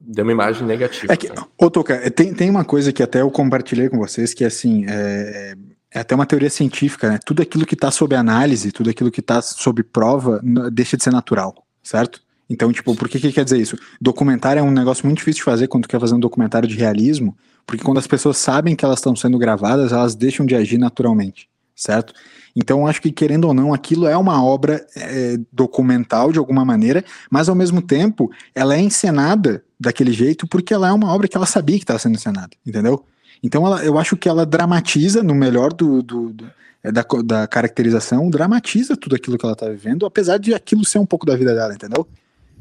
[0.00, 1.12] Deu uma imagem negativa.
[1.12, 1.28] É que,
[1.58, 5.54] ô, Toca, tem, tem uma coisa que até eu compartilhei com vocês, que assim, é,
[5.92, 7.18] é até uma teoria científica, né?
[7.26, 10.40] Tudo aquilo que está sob análise, tudo aquilo que está sob prova,
[10.72, 12.22] deixa de ser natural, certo?
[12.52, 13.78] Então, tipo, por que, que quer dizer isso?
[13.98, 16.76] Documentário é um negócio muito difícil de fazer quando tu quer fazer um documentário de
[16.76, 17.34] realismo,
[17.66, 21.48] porque quando as pessoas sabem que elas estão sendo gravadas, elas deixam de agir naturalmente,
[21.74, 22.12] certo?
[22.54, 27.02] Então, acho que, querendo ou não, aquilo é uma obra é, documental de alguma maneira,
[27.30, 31.36] mas ao mesmo tempo, ela é encenada daquele jeito porque ela é uma obra que
[31.36, 33.02] ela sabia que estava sendo encenada, entendeu?
[33.42, 36.50] Então, ela, eu acho que ela dramatiza, no melhor do, do, do
[36.82, 40.98] é, da, da caracterização, dramatiza tudo aquilo que ela está vivendo, apesar de aquilo ser
[40.98, 42.06] um pouco da vida dela, entendeu?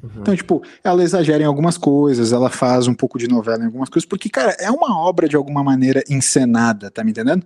[0.03, 0.09] Uhum.
[0.17, 3.89] Então, tipo, ela exagera em algumas coisas, ela faz um pouco de novela em algumas
[3.89, 7.45] coisas, porque, cara, é uma obra de alguma maneira encenada, tá me entendendo?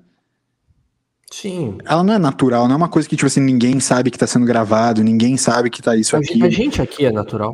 [1.31, 1.77] Sim.
[1.85, 4.27] Ela não é natural, não é uma coisa que, tipo assim, ninguém sabe que tá
[4.27, 6.41] sendo gravado, ninguém sabe que tá isso aqui.
[6.43, 7.53] A gente aqui é natural.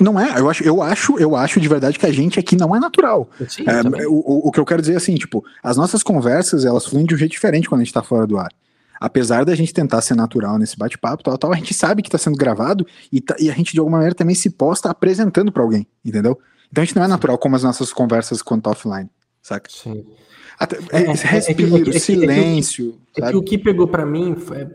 [0.00, 2.76] Não é, eu acho, eu acho, eu acho de verdade que a gente aqui não
[2.76, 3.28] é natural.
[3.48, 6.64] Sim, é, o, o, o, que eu quero dizer é assim, tipo, as nossas conversas,
[6.64, 8.52] elas fluem de um jeito diferente quando a gente tá fora do ar.
[9.00, 12.18] Apesar da gente tentar ser natural nesse bate-papo, tal, tal, a gente sabe que está
[12.18, 15.62] sendo gravado e, tá, e, a gente de alguma maneira também se posta apresentando para
[15.62, 16.38] alguém, entendeu?
[16.70, 19.08] Então a gente não é natural como as nossas conversas quando tá offline,
[19.42, 19.70] saca?
[19.70, 20.04] Sim.
[20.58, 22.98] Até, é, é, respiro, é, é, é silêncio.
[23.16, 24.66] É que, o que pegou para mim foi,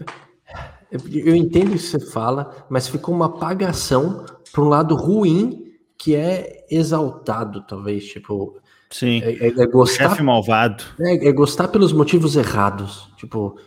[1.12, 6.16] eu entendo isso que você fala, mas ficou uma apagação para um lado ruim que
[6.16, 8.58] é exaltado, talvez, tipo.
[8.92, 9.22] Sim.
[9.24, 10.10] É, é, é gostar.
[10.10, 10.84] Chefe malvado.
[11.00, 13.10] É, é, gostar pelos motivos errados.
[13.18, 13.58] Tipo,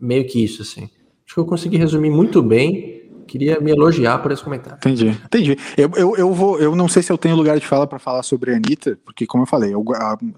[0.00, 0.84] meio que isso, assim.
[1.24, 2.98] Acho que eu consegui resumir muito bem
[3.28, 4.78] queria me elogiar por esse comentário.
[4.78, 5.56] Entendi, entendi.
[5.76, 8.22] Eu, eu, eu, vou, eu não sei se eu tenho lugar de fala para falar
[8.24, 9.84] sobre a Anitta, porque, como eu falei, eu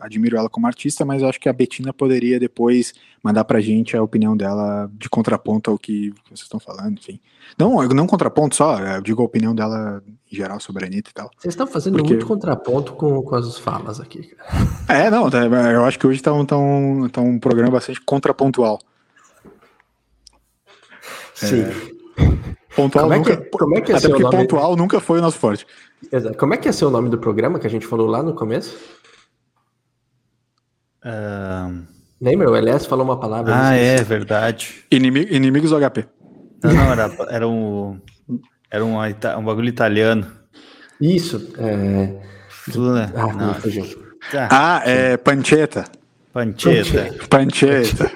[0.01, 3.97] admiro ela como artista, mas eu acho que a Betina poderia depois mandar pra gente
[3.97, 7.20] a opinião dela de contraponto ao que vocês estão falando, enfim.
[7.57, 11.14] Não, não contraponto só, eu digo a opinião dela em geral sobre a Anitta e
[11.14, 11.30] tal.
[11.38, 12.14] Vocês estão fazendo porque...
[12.14, 14.68] muito contraponto com, com as falas aqui, cara.
[14.88, 18.01] É, não, tá, eu acho que hoje tá um, tá um, tá um programa bastante
[18.01, 18.80] contrapontual.
[21.47, 21.62] Sim.
[21.62, 22.01] É...
[22.74, 23.32] Pontual como nunca.
[23.32, 24.36] É que, como é que é até porque nome...
[24.36, 25.66] pontual nunca foi o nosso forte.
[26.11, 26.36] Exato.
[26.38, 28.76] Como é que é seu nome do programa que a gente falou lá no começo?
[31.05, 31.84] Um...
[32.20, 32.51] Lembra?
[32.51, 33.53] O Elias falou uma palavra.
[33.57, 34.84] Ah, é verdade.
[34.91, 36.07] Inimigo, inimigos do HP.
[36.62, 37.99] Não, não, era, era um.
[38.70, 40.30] Era um, um bagulho italiano.
[41.01, 41.53] Isso.
[41.59, 42.30] É...
[43.16, 43.55] Ah, não,
[44.30, 44.49] tá.
[44.51, 45.84] ah, é panceta.
[46.32, 47.14] Panceta.
[47.28, 48.12] Panceta.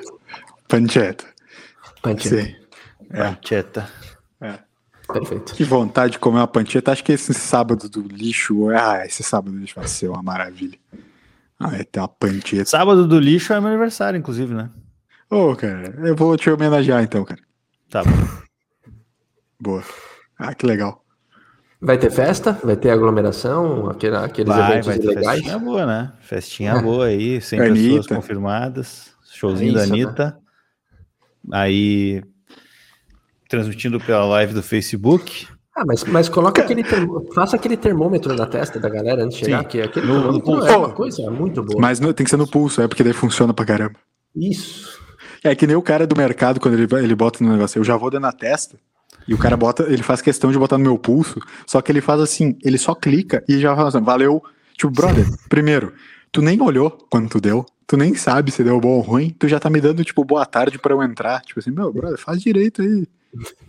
[0.69, 1.25] Panceta.
[2.03, 2.43] Panceta.
[2.43, 2.64] Sim.
[3.09, 3.89] Panceta.
[4.41, 4.59] É.
[5.13, 5.55] Perfeito.
[5.55, 6.93] Que vontade de comer uma pancheta.
[6.93, 8.71] Acho que esse sábado do lixo.
[8.71, 10.79] Ah, esse sábado do lixo vai ser uma maravilha.
[11.59, 12.65] Ah, é ter uma pancheta.
[12.65, 14.71] Sábado do lixo é meu aniversário, inclusive, né?
[15.31, 17.41] Ô, oh, cara, eu vou te homenagear então, cara.
[17.91, 18.91] Tá bom.
[19.61, 19.83] Boa.
[20.39, 21.05] Ah, que legal.
[21.81, 22.59] Vai ter festa?
[22.65, 23.91] Vai ter aglomeração?
[23.91, 25.41] Aquele, aqueles vai, eventos vai ter legais?
[25.41, 26.13] Festinha boa, né?
[26.21, 26.83] Festinha é.
[26.83, 29.15] boa aí, 100 pessoas confirmadas.
[29.31, 30.39] Showzinho é isso, da Anitta.
[31.45, 31.59] Né?
[31.59, 32.25] Aí
[33.49, 35.47] transmitindo pela live do Facebook.
[35.77, 36.85] Ah, mas, mas coloca aquele
[37.35, 39.69] faça aquele termômetro na testa da galera antes de chegar, Sim.
[39.69, 40.69] que aquele no, no pulso.
[40.69, 41.81] é uma coisa muito boa.
[41.81, 43.97] Mas no, tem que ser no pulso, é porque daí funciona pra caramba.
[44.37, 44.99] Isso.
[45.43, 47.97] É que nem o cara do mercado, quando ele, ele bota no negócio, eu já
[47.97, 48.79] vou dando na testa,
[49.27, 52.01] e o cara bota, ele faz questão de botar no meu pulso, só que ele
[52.01, 54.43] faz assim, ele só clica e já fala assim, valeu.
[54.77, 55.93] Tipo, brother, primeiro,
[56.31, 59.49] tu nem olhou quando tu deu, tu nem sabe se deu bom ou ruim, tu
[59.49, 61.41] já tá me dando, tipo, boa tarde pra eu entrar.
[61.43, 63.07] Tipo assim, meu, brother, faz direito aí.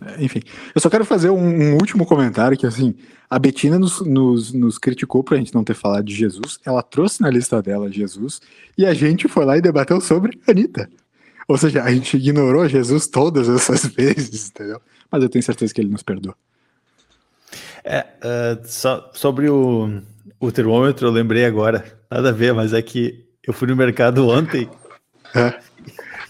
[0.04, 0.42] É, enfim,
[0.74, 2.94] eu só quero fazer um, um, último comentário que assim,
[3.28, 7.20] a Betina nos, nos, nos criticou pra gente não ter falado de Jesus, ela trouxe
[7.20, 8.40] na lista dela Jesus,
[8.76, 10.88] e a gente foi lá e debateu sobre Anitta.
[11.48, 14.80] Ou seja, a gente ignorou Jesus todas essas vezes, entendeu?
[15.10, 16.34] Mas eu tenho certeza que ele nos perdoa.
[17.84, 20.00] É, uh, só, sobre o,
[20.40, 24.28] o termômetro, eu lembrei agora, nada a ver, mas é que eu fui no mercado
[24.28, 24.68] ontem
[25.34, 25.60] é.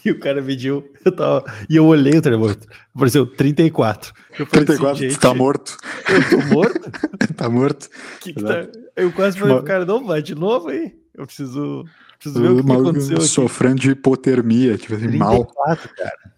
[0.11, 4.15] E o cara mediu, eu tava, e eu olhei o termômetro, apareceu 34.
[4.39, 5.77] Eu 34, assim, tá morto.
[6.09, 6.91] Eu tô morto?
[7.35, 7.89] tá morto.
[8.21, 8.69] Que que tá...
[8.95, 10.97] Eu quase falei pro cara, não, vai de novo aí.
[11.13, 11.85] Eu preciso,
[12.21, 13.27] preciso ver o, o que, aconteceu aqui.
[13.27, 15.77] Sofrendo de hipotermia, tipo assim, 34, mal.
[15.97, 16.33] cara.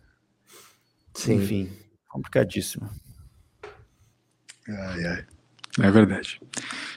[1.12, 1.34] Sim.
[1.34, 1.70] Enfim,
[2.08, 2.88] complicadíssimo.
[4.66, 5.24] Ai, ai.
[5.80, 6.40] É verdade.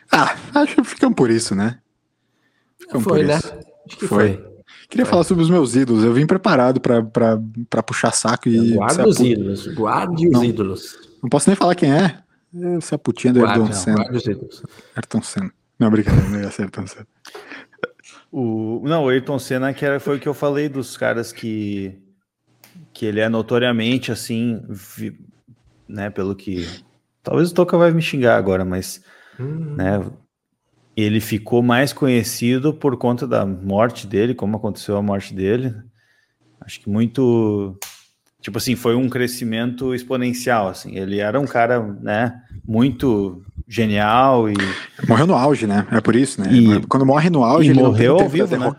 [0.10, 1.80] Ah, acho que ficamos por isso, né?
[2.80, 3.36] Ficamos foi, né?
[3.36, 4.38] Acho que foi.
[4.38, 4.51] foi.
[4.92, 5.06] Queria é.
[5.06, 6.04] falar sobre os meus ídolos.
[6.04, 8.74] Eu vim preparado para puxar saco e.
[8.74, 9.68] Guarda os ídolos.
[9.68, 11.00] Guarde os não, ídolos.
[11.24, 12.20] Não posso nem falar quem é.
[12.78, 13.96] Essa putinha do guarda, Ayrton Senna.
[13.96, 14.64] Guarde os ídolos.
[14.94, 15.54] Ayrton Senna.
[15.80, 17.08] Não, brincadeira, não ia ser Ayrton Senna.
[18.30, 21.98] O, não, o Ayrton Senna que era, foi o que eu falei dos caras que
[22.94, 25.18] que ele é notoriamente assim, vi,
[25.88, 26.68] né, pelo que
[27.24, 29.02] talvez o Toca vai me xingar agora, mas
[29.40, 29.76] hum.
[29.76, 30.06] né,
[31.02, 35.74] ele ficou mais conhecido por conta da morte dele, como aconteceu a morte dele.
[36.60, 37.78] Acho que muito,
[38.42, 40.96] tipo assim, foi um crescimento exponencial, assim.
[40.98, 44.54] Ele era um cara, né, muito genial e
[45.08, 45.88] morreu no auge, né?
[45.92, 46.52] É por isso, né?
[46.52, 46.86] E...
[46.88, 48.74] Quando morre no auge, ele morreu ao vivo, né?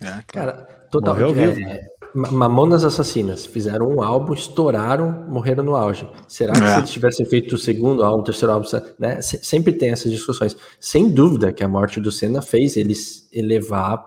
[0.00, 1.14] É, cara, total.
[1.14, 1.60] Morreu ao vivo.
[1.60, 6.08] É, Mamonas Assassinas fizeram um álbum, estouraram, morreram no auge.
[6.26, 6.72] Será que é.
[6.72, 8.66] se eles tivessem feito o segundo álbum, o terceiro álbum,
[8.98, 9.20] né?
[9.22, 10.56] Sempre tem essas discussões.
[10.78, 14.04] Sem dúvida que a morte do Senna fez eles elevar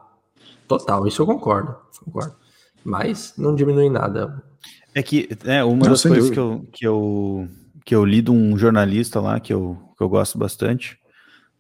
[0.68, 1.08] total.
[1.08, 2.36] Isso eu concordo, concordo.
[2.84, 4.44] Mas não diminui nada.
[4.94, 7.48] É que é, uma não, das coisas que eu, que, eu,
[7.86, 10.98] que eu li de um jornalista lá que eu, que eu gosto bastante,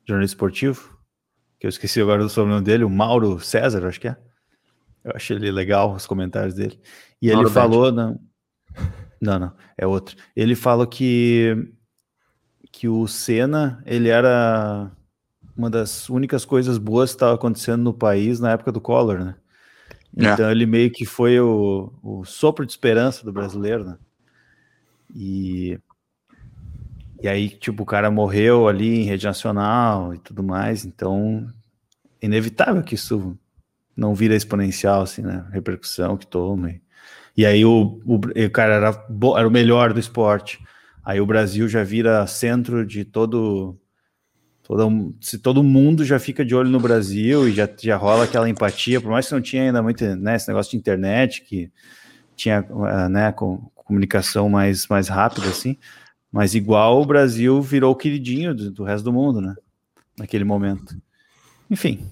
[0.06, 0.98] jornalista esportivo,
[1.60, 4.18] que eu esqueci agora do sobrenome dele, o Mauro César, acho que é.
[5.04, 6.80] Eu achei ele legal, os comentários dele.
[7.22, 7.92] E ele falou.
[7.92, 8.20] Não,
[9.22, 10.16] não, não, é outro.
[10.36, 11.56] Ele falou que,
[12.72, 14.92] que o Senna ele era
[15.56, 19.36] uma das únicas coisas boas que estava acontecendo no país na época do Collor, né?
[20.18, 20.34] É.
[20.34, 23.98] Então ele meio que foi o, o sopro de esperança do brasileiro, né?
[25.16, 25.80] E,
[27.22, 31.48] e aí, tipo, o cara morreu ali em rede nacional e tudo mais, então
[32.22, 33.38] inevitável que isso
[33.95, 35.45] não vira exponencial, assim, né?
[35.52, 36.74] Repercussão que toma.
[37.36, 39.06] E, aí o, o, o cara era,
[39.38, 40.60] era o melhor do esporte.
[41.03, 43.78] Aí o Brasil já vira centro de todo
[44.64, 48.49] todo, se todo mundo já fica de olho no Brasil e já, já rola aquela
[48.49, 51.70] empatia, por mais que não tinha ainda muito né, esse negócio de internet, que
[52.36, 55.78] tinha eh, né, com, comunicação mais, mais rápida, assim,
[56.32, 59.53] mas igual o Brasil virou o queridinho do, do resto do mundo, né?
[60.18, 60.95] Naquele momento.
[61.70, 62.07] Enfim,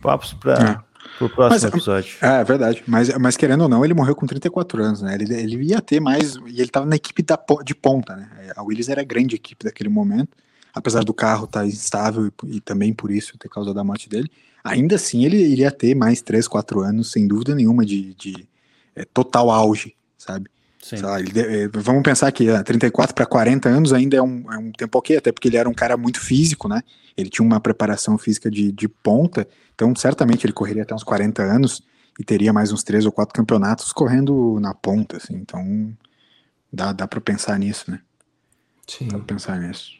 [0.00, 0.84] papos para
[1.20, 1.24] é.
[1.24, 2.16] o próximo mas, episódio.
[2.20, 2.82] É, é, verdade.
[2.86, 5.14] Mas, mas querendo ou não, ele morreu com 34 anos, né?
[5.14, 6.36] Ele, ele ia ter mais.
[6.46, 8.28] E ele estava na equipe da, de ponta, né?
[8.56, 10.36] A Willis era a grande equipe daquele momento
[10.78, 14.08] apesar do carro estar tá instável e, e, também por isso ter causado a morte
[14.08, 14.30] dele,
[14.62, 18.48] ainda assim ele iria ter mais 3, 4 anos, sem dúvida nenhuma, de, de
[18.94, 20.48] é, total auge, sabe?
[21.02, 24.56] Lá, ele, é, vamos pensar que é, 34 para 40 anos ainda é um, é
[24.56, 26.80] um tempo ok, até porque ele era um cara muito físico, né?
[27.16, 29.46] Ele tinha uma preparação física de, de ponta,
[29.78, 31.84] então certamente ele correria até uns 40 anos
[32.18, 35.36] e teria mais uns três ou quatro campeonatos correndo na ponta, assim.
[35.36, 35.96] Então
[36.72, 38.00] dá, dá para pensar nisso, né?
[38.88, 39.06] Sim.
[39.06, 39.92] Dá pra pensar nisso.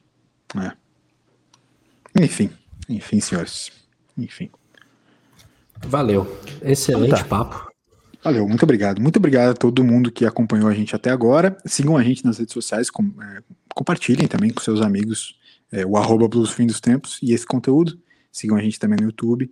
[0.57, 0.73] É.
[2.21, 2.51] Enfim,
[2.89, 3.71] enfim, senhores.
[4.17, 4.51] Enfim.
[5.87, 6.27] Valeu.
[6.61, 7.25] Excelente então tá.
[7.25, 7.71] papo.
[8.25, 9.01] Valeu, muito obrigado.
[9.01, 11.57] Muito obrigado a todo mundo que acompanhou a gente até agora.
[11.65, 13.43] Sigam a gente nas redes sociais, com, é,
[13.77, 15.39] compartilhem também com seus amigos
[15.71, 17.97] é, o arroba Blues Fim dos Tempos e esse conteúdo.
[18.31, 19.51] Sigam a gente também no YouTube.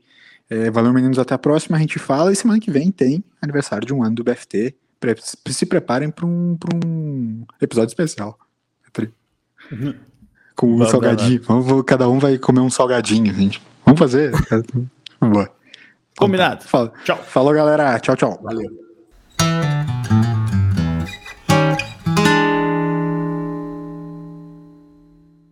[0.48, 1.18] É, valeu, meninos.
[1.18, 1.76] Até a próxima.
[1.76, 4.74] A gente fala e semana que vem tem aniversário de um ano do BFT.
[5.48, 8.38] Se preparem para um, um episódio especial.
[9.70, 9.94] Uhum
[10.56, 11.40] com um salgadinho.
[11.42, 13.62] Vamos, cada um vai comer um salgadinho, gente.
[13.84, 14.32] Vamos fazer?
[15.20, 15.48] Vamos
[16.16, 16.64] Combinado.
[16.64, 16.92] Fala.
[17.04, 17.18] Tchau.
[17.18, 18.00] Falou, galera.
[18.00, 18.40] Tchau, tchau.
[18.42, 18.85] Valeu.